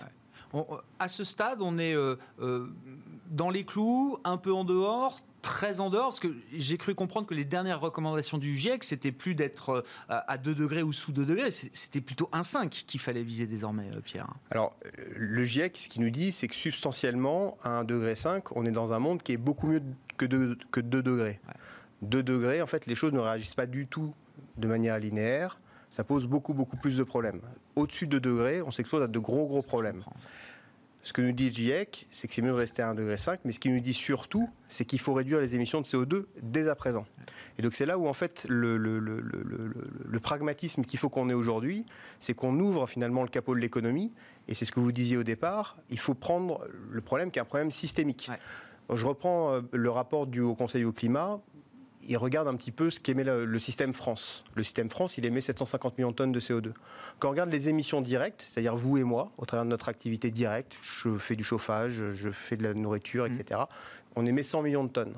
[0.98, 2.68] à ce stade, on est euh, euh,
[3.30, 7.26] dans les clous, un peu en dehors, très en dehors, parce que j'ai cru comprendre
[7.26, 11.12] que les dernières recommandations du GIEC, c'était plus d'être euh, à 2 degrés ou sous
[11.12, 14.28] 2 degrés, c'était plutôt 1,5 qu'il fallait viser désormais, Pierre.
[14.50, 14.76] Alors,
[15.14, 18.14] le GIEC, ce qu'il nous dit, c'est que substantiellement, à 1,5 degré,
[18.54, 19.82] on est dans un monde qui est beaucoup mieux
[20.16, 21.40] que 2, que 2 degrés.
[22.02, 24.14] 2 degrés, en fait, les choses ne réagissent pas du tout
[24.58, 25.58] de manière linéaire,
[25.90, 27.40] ça pose beaucoup, beaucoup plus de problèmes.
[27.74, 30.02] Au-dessus de 2 degrés, on s'expose à de gros, gros problèmes.
[31.02, 33.16] Ce que nous dit le GIEC, c'est que c'est mieux de rester à 1,5 degré,
[33.44, 36.68] mais ce qu'il nous dit surtout, c'est qu'il faut réduire les émissions de CO2 dès
[36.68, 37.06] à présent.
[37.58, 41.86] Et donc c'est là où en fait le, le pragmatisme qu'il faut qu'on ait aujourd'hui,
[42.18, 44.12] c'est qu'on ouvre finalement le capot de l'économie,
[44.48, 47.42] et c'est ce que vous disiez au départ, il faut prendre le problème qui est
[47.42, 48.28] un problème systémique.
[48.92, 51.40] Je reprends euh, le rapport du Haut Conseil au climat
[52.08, 54.44] il regarde un petit peu ce qu'émet le, système France.
[54.54, 56.72] Le système France, il émet 750 millions de tonnes de CO2.
[57.18, 60.30] Quand on regarde les émissions directes, c'est-à-dire vous et moi, au travers de notre activité
[60.30, 63.64] directe, je fais du chauffage, je fais de la nourriture, etc., mmh.
[64.16, 65.14] on émet 100 millions de tonnes.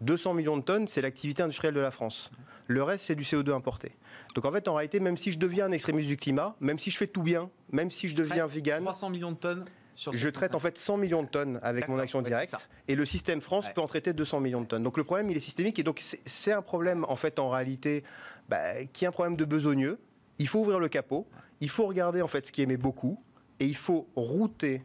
[0.00, 2.30] 200 millions de tonnes, c'est l'activité industrielle de la France.
[2.66, 3.92] Le reste, c'est du CO2 importé.
[4.34, 6.90] Donc en fait, en réalité, même si je deviens un extrémiste du climat, même si
[6.90, 8.82] je fais tout bien, même si je deviens vegan...
[8.82, 9.64] 300 millions de tonnes
[10.12, 13.40] je traite en fait 100 millions de tonnes avec mon action directe et le système
[13.40, 14.82] France peut en traiter 200 millions de tonnes.
[14.82, 18.04] Donc le problème il est systémique et donc c'est un problème en fait en réalité
[18.48, 19.98] bah, qui est un problème de besogneux.
[20.38, 21.26] Il faut ouvrir le capot,
[21.60, 23.22] il faut regarder en fait ce qui émet beaucoup
[23.58, 24.82] et il faut router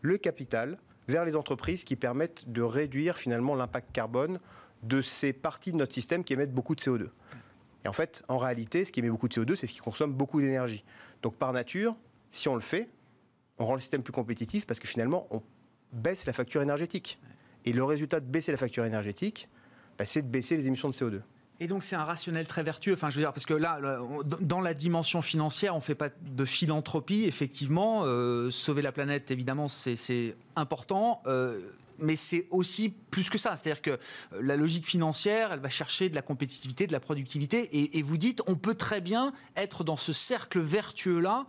[0.00, 4.38] le capital vers les entreprises qui permettent de réduire finalement l'impact carbone
[4.82, 7.08] de ces parties de notre système qui émettent beaucoup de CO2.
[7.84, 10.12] Et en fait, en réalité, ce qui émet beaucoup de CO2, c'est ce qui consomme
[10.12, 10.84] beaucoup d'énergie.
[11.22, 11.96] Donc par nature,
[12.30, 12.88] si on le fait,
[13.62, 15.42] on rend le système plus compétitif parce que finalement, on
[15.92, 17.18] baisse la facture énergétique.
[17.64, 19.48] Et le résultat de baisser la facture énergétique,
[19.98, 21.20] bah, c'est de baisser les émissions de CO2.
[21.60, 22.94] Et donc c'est un rationnel très vertueux.
[22.94, 23.78] Enfin, je veux dire, parce que là,
[24.40, 27.24] dans la dimension financière, on ne fait pas de philanthropie.
[27.24, 31.22] Effectivement, euh, sauver la planète, évidemment, c'est important.
[31.28, 31.60] Euh,
[31.98, 33.54] mais c'est aussi plus que ça.
[33.54, 33.98] C'est-à-dire que
[34.40, 37.68] la logique financière, elle va chercher de la compétitivité, de la productivité.
[37.76, 41.46] Et, et vous dites, on peut très bien être dans ce cercle vertueux-là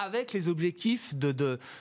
[0.00, 1.14] avec les objectifs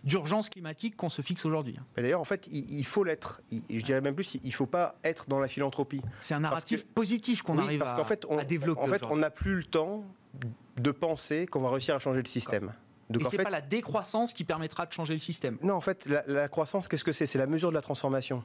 [0.03, 1.78] d'urgence de, climatique qu'on se fixe aujourd'hui.
[1.95, 3.41] D'ailleurs, en fait, il, faut l'être.
[3.51, 6.01] Je dirais même plus, il ne faut pas être dans la philanthropie.
[6.22, 8.82] C'est un narratif positif qu'on arrive parce à, fait, on, développer.
[8.82, 10.03] En fait, on n'a plus le temps
[10.76, 12.74] de penser qu'on va réussir à changer le système.
[13.09, 15.57] Donc, Et ce n'est pas la décroissance qui permettra de changer le système.
[15.63, 17.26] Non, en fait, la, la croissance, qu'est-ce que c'est?
[17.26, 18.43] C'est la mesure de la transformation.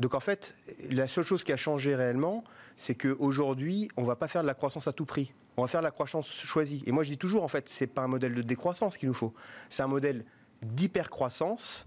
[0.00, 0.54] Donc en fait,
[0.90, 2.44] la seule chose qui a changé réellement,
[2.76, 5.32] c'est qu'aujourd'hui, on ne va pas faire de la croissance à tout prix.
[5.56, 6.82] On va faire de la croissance choisie.
[6.86, 9.08] Et moi, je dis toujours, en fait, ce n'est pas un modèle de décroissance qu'il
[9.08, 9.32] nous faut.
[9.68, 10.24] C'est un modèle
[10.62, 11.86] d'hypercroissance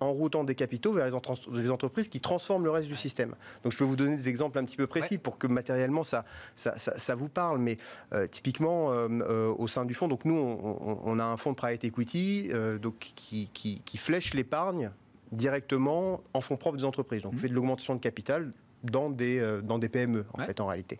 [0.00, 3.34] en routant des capitaux vers les, entreprises qui transforment le reste du système.
[3.62, 6.24] Donc je peux vous donner des exemples un petit peu précis pour que matériellement ça,
[6.56, 7.58] ça, vous parle.
[7.58, 7.78] Mais
[8.12, 11.56] euh, typiquement, euh, euh, au sein du fonds, donc nous, on, a un fonds de
[11.56, 12.50] private equity
[12.82, 14.90] donc, qui, qui flèche l'épargne
[15.32, 17.22] directement en fonds propres des entreprises.
[17.22, 17.38] Donc on mmh.
[17.38, 18.50] fait de l'augmentation de capital
[18.84, 20.98] dans des, euh, dans des PME, en fait, en réalité.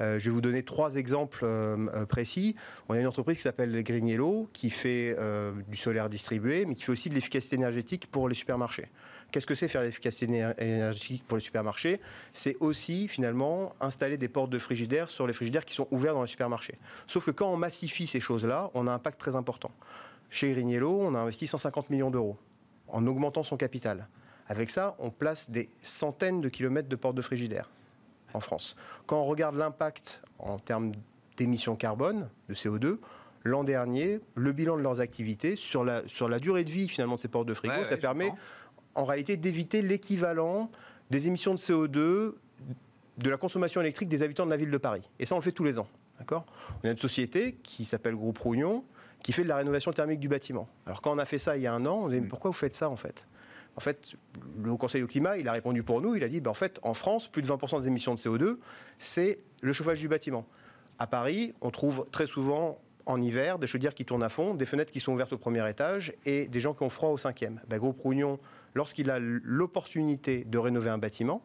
[0.00, 2.56] Euh, je vais vous donner trois exemples euh, précis.
[2.88, 5.16] On a une entreprise qui s'appelle Grignello, qui fait
[5.68, 8.86] du solaire distribué, mais qui fait aussi de l'efficacité énergétique pour les supermarchés.
[9.30, 12.00] Qu'est-ce que c'est faire l'efficacité énergétique pour les supermarchés?
[12.32, 16.22] C'est aussi, finalement, installer des portes de frigidaire sur les frigidaires qui sont ouverts dans
[16.22, 16.74] les supermarchés.
[17.06, 19.70] Sauf que quand on massifie ces choses-là, on a un impact très important.
[20.30, 22.36] Chez Grignello, on a investi 150 millions d'euros
[22.92, 24.08] en augmentant son capital.
[24.46, 27.70] Avec ça, on place des centaines de kilomètres de portes de frigidaire
[28.34, 28.76] en France.
[29.06, 30.92] Quand on regarde l'impact en termes
[31.36, 32.98] d'émissions carbone, de CO2,
[33.44, 37.16] l'an dernier, le bilan de leurs activités sur la, sur la durée de vie finalement
[37.16, 38.32] de ces portes de frigo, ça permet
[38.94, 40.70] en réalité d'éviter l'équivalent
[41.10, 42.34] des émissions de CO2
[43.18, 45.08] de la consommation électrique des habitants de la ville de Paris.
[45.18, 45.88] Et ça, on le fait tous les ans.
[46.18, 46.44] D'accord?
[46.82, 48.84] On a une société qui s'appelle Groupe Rougnon,
[49.22, 50.68] qui fait de la rénovation thermique du bâtiment.
[50.86, 52.56] Alors quand on a fait ça il y a un an, on dit, pourquoi vous
[52.56, 53.26] faites ça en fait?
[53.76, 54.14] En fait,
[54.62, 56.16] le Conseil au climat, il a répondu pour nous.
[56.16, 58.56] Il a dit, ben, en fait, en France, plus de 20% des émissions de CO2,
[58.98, 60.44] c'est le chauffage du bâtiment.
[60.98, 64.66] À Paris, on trouve très souvent en hiver des chaudières qui tournent à fond, des
[64.66, 67.60] fenêtres qui sont ouvertes au premier étage et des gens qui ont froid au cinquième.
[67.68, 68.38] Ben, Groupe Rougnon,
[68.74, 71.42] lorsqu'il a l'opportunité de rénover un bâtiment,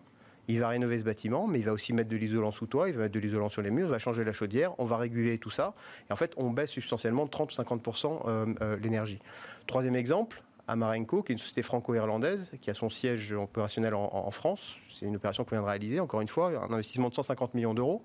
[0.47, 2.95] il va rénover ce bâtiment, mais il va aussi mettre de l'isolant sous toit, il
[2.95, 5.37] va mettre de l'isolant sur les murs, il va changer la chaudière, on va réguler
[5.37, 5.73] tout ça.
[6.09, 9.19] Et en fait, on baisse substantiellement de 30 ou 50% euh, euh, l'énergie.
[9.67, 14.77] Troisième exemple, Amarenco, qui est une société franco-irlandaise, qui a son siège opérationnel en, France.
[14.89, 17.73] C'est une opération qu'on vient de réaliser, encore une fois, un investissement de 150 millions
[17.73, 18.03] d'euros.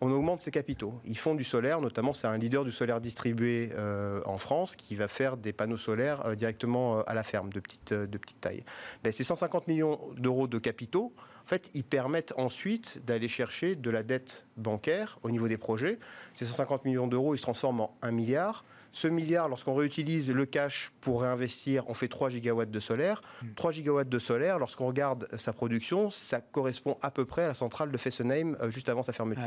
[0.00, 0.94] On augmente ses capitaux.
[1.04, 4.96] Ils font du solaire, notamment c'est un leader du solaire distribué euh, en France qui
[4.96, 7.94] va faire des panneaux solaires directement à la ferme de petite,
[8.40, 8.64] taille.
[9.04, 11.12] Ben, ces 150 millions d'euros de capitaux,
[11.52, 15.98] fait, ils permettent ensuite d'aller chercher de la dette bancaire au niveau des projets.
[16.32, 18.64] Ces 150 millions d'euros, ils se transforment en 1 milliard.
[18.92, 23.22] Ce milliard, lorsqu'on réutilise le cash pour réinvestir, on fait 3 gigawatts de solaire.
[23.56, 23.74] 3 hmm.
[23.74, 27.90] gigawatts de solaire, lorsqu'on regarde sa production, ça correspond à peu près à la centrale
[27.90, 29.42] de Fessenheim euh, juste avant sa fermeture.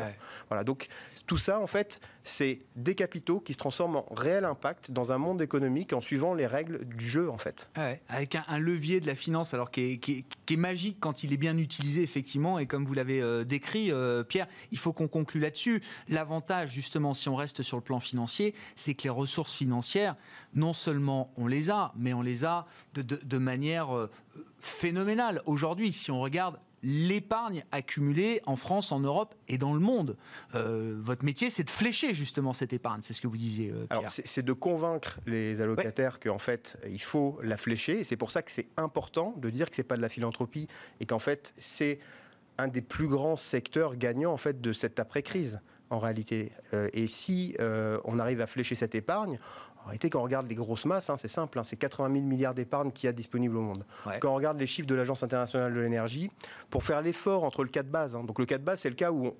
[0.50, 0.88] Voilà, donc
[1.28, 5.20] tout ça, en fait, c'est des capitaux qui se transforment en réel impact dans un
[5.20, 7.70] monde économique en suivant les règles du jeu, en fait.
[8.10, 11.38] avec un, levier de la finance, alors qui est, qui, est, magique quand il est
[11.38, 15.40] bien utilisé, effectivement, et comme vous l'avez euh, décrit, euh, Pierre, il faut qu'on conclue
[15.40, 15.84] là-dessus.
[16.10, 20.16] L'avantage, justement, si on reste sur le plan financier, c'est que les ressources ressources financières,
[20.54, 22.64] non seulement on les a, mais on les a
[22.94, 24.10] de, manière euh,
[24.62, 25.42] phénoménale.
[25.46, 30.18] Aujourd'hui, si on regarde l'épargne accumulée en France, en Europe et dans le monde.
[30.54, 33.72] Euh, votre métier, c'est de flécher justement cette épargne, c'est ce que vous disiez.
[33.72, 34.00] Euh, Pierre.
[34.00, 38.04] Alors, c'est de convaincre les allocataires qu'en fait, il faut la flécher.
[38.04, 40.68] C'est pour ça que c'est important de dire que c'est pas de la philanthropie
[41.00, 42.00] et qu'en fait, c'est
[42.60, 45.60] un des plus grands secteurs gagnants en fait de cette après-crise
[45.90, 46.52] en réalité.
[46.74, 49.40] Euh, et si euh, on arrive à flécher cette épargne,
[49.84, 52.26] en réalité, quand on regarde les grosses masses, hein, c'est simple, hein, c'est 80 000
[52.26, 53.86] milliards d'épargne qu'il y a disponible au monde.
[54.20, 56.32] Quand on regarde les chiffres de l'Agence internationale de l'énergie,
[56.72, 58.90] pour faire l'effort entre le cas de base, hein, donc le cas de base, c'est
[58.90, 59.36] le cas où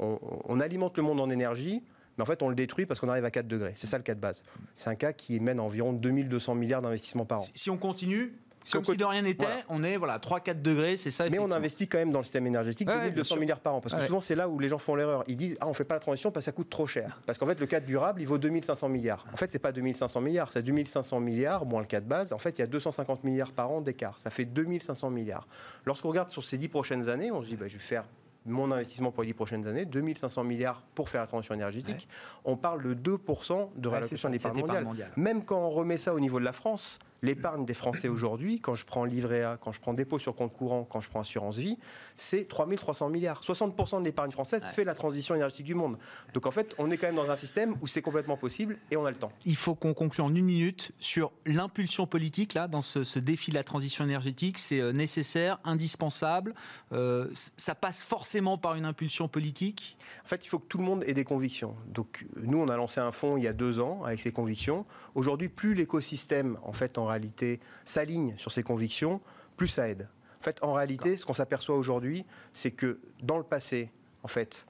[0.00, 1.84] on, alimente le monde en énergie,
[2.16, 3.72] mais en fait, on le détruit parce qu'on arrive à 4 degrés.
[3.76, 4.42] C'est ça le cas de base.
[4.74, 7.44] C'est un cas qui mène environ 2200 milliards d'investissements par an.
[7.54, 8.34] Si on continue,
[8.72, 11.28] comme si de rien n'était, on est voilà 3-4 degrés, c'est ça.
[11.28, 13.94] Mais on investit quand même dans le système énergétique de 200 milliards par an, parce
[13.94, 15.24] que souvent c'est là où les gens font l'erreur.
[15.26, 17.20] Ils disent ah on fait pas la transition parce que ça coûte trop cher.
[17.26, 19.24] Parce qu'en fait le cadre durable il vaut 2500 milliards.
[19.32, 22.32] En fait c'est pas 2500 milliards, c'est 2500 milliards moins le cas de base.
[22.32, 24.18] En fait il y a 250 milliards par an d'écart.
[24.18, 25.46] Ça fait 2500 milliards.
[25.84, 28.04] Lorsqu'on regarde sur ces 10 prochaines années, on se dit bah, je vais faire
[28.46, 32.08] mon investissement pour les 10 prochaines années, 2500 milliards pour faire la transition énergétique.
[32.44, 35.10] On parle de 2% de réallocation de l'épargne mondiale.
[35.16, 38.74] Même quand on remet ça au niveau de la France, L'épargne des Français aujourd'hui, quand
[38.74, 41.56] je prends livret A, quand je prends dépôt sur compte courant, quand je prends assurance
[41.56, 41.78] vie,
[42.16, 43.40] c'est 3300 milliards.
[43.40, 45.96] 60% de l'épargne française fait la transition énergétique du monde.
[46.34, 48.98] Donc en fait, on est quand même dans un système où c'est complètement possible et
[48.98, 49.32] on a le temps.
[49.46, 53.56] Il faut qu'on conclue en une minute sur l'impulsion politique là dans ce, défi de
[53.56, 54.58] la transition énergétique.
[54.58, 56.54] C'est euh, nécessaire, indispensable.
[56.92, 59.96] Euh, ça passe forcément par une impulsion politique?
[60.26, 61.74] En fait, il faut que tout le monde ait des convictions.
[61.86, 64.84] Donc nous, on a lancé un fonds il y a deux ans avec ces convictions.
[65.14, 69.20] Aujourd'hui, plus l'écosystème en fait en réalité s'aligne sur ses convictions,
[69.56, 70.08] plus ça aide.
[70.40, 73.90] En fait, en réalité, ce qu'on s'aperçoit aujourd'hui, c'est que dans le passé,
[74.22, 74.66] en fait,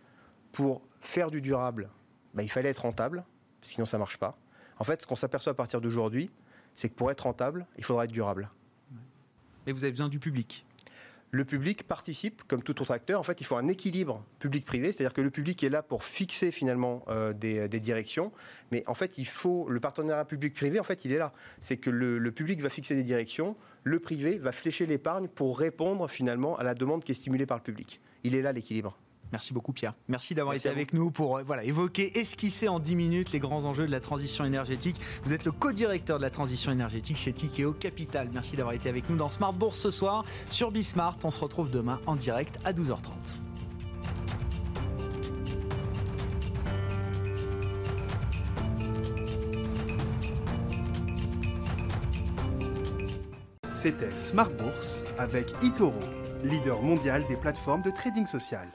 [0.53, 1.91] pour faire du durable,
[2.33, 3.25] bah, il fallait être rentable,
[3.61, 4.39] sinon ça marche pas.
[4.79, 6.31] En fait, ce qu'on s'aperçoit à partir d'aujourd'hui,
[6.75, 8.51] c'est que pour être rentable, il faudra être durable.
[9.67, 10.67] Et vous avez besoin du public
[11.35, 13.18] le public participe comme tout autre acteur.
[13.18, 16.53] En fait, il faut un équilibre public-privé, c'est-à-dire que le public est là pour fixer
[16.53, 18.30] finalement euh, des, directions,
[18.70, 20.78] mais en fait, il faut le partenariat public-privé.
[20.78, 21.32] En fait, il est là.
[21.61, 26.09] C'est que le, public va fixer des directions, le privé va flécher l'épargne pour répondre
[26.09, 28.01] finalement à la demande qui est stimulée par le public.
[28.22, 28.97] Il est là l'équilibre.
[29.33, 29.95] Merci beaucoup Pierre.
[30.09, 33.64] Merci d'avoir été avec nous pour euh, voilà, évoquer, esquisser en 10 minutes les grands
[33.64, 35.01] enjeux de la transition énergétique.
[35.25, 38.29] Vous êtes le co-directeur de la transition énergétique chez Tikeo Capital.
[38.33, 41.16] Merci d'avoir été avec nous dans Smart Bourse ce soir sur Bismart.
[41.25, 43.39] On se retrouve demain en direct à 12h30.
[53.85, 55.99] C'était Smart Bourse avec Itoro,
[56.43, 58.66] leader mondial des plateformes de trading social.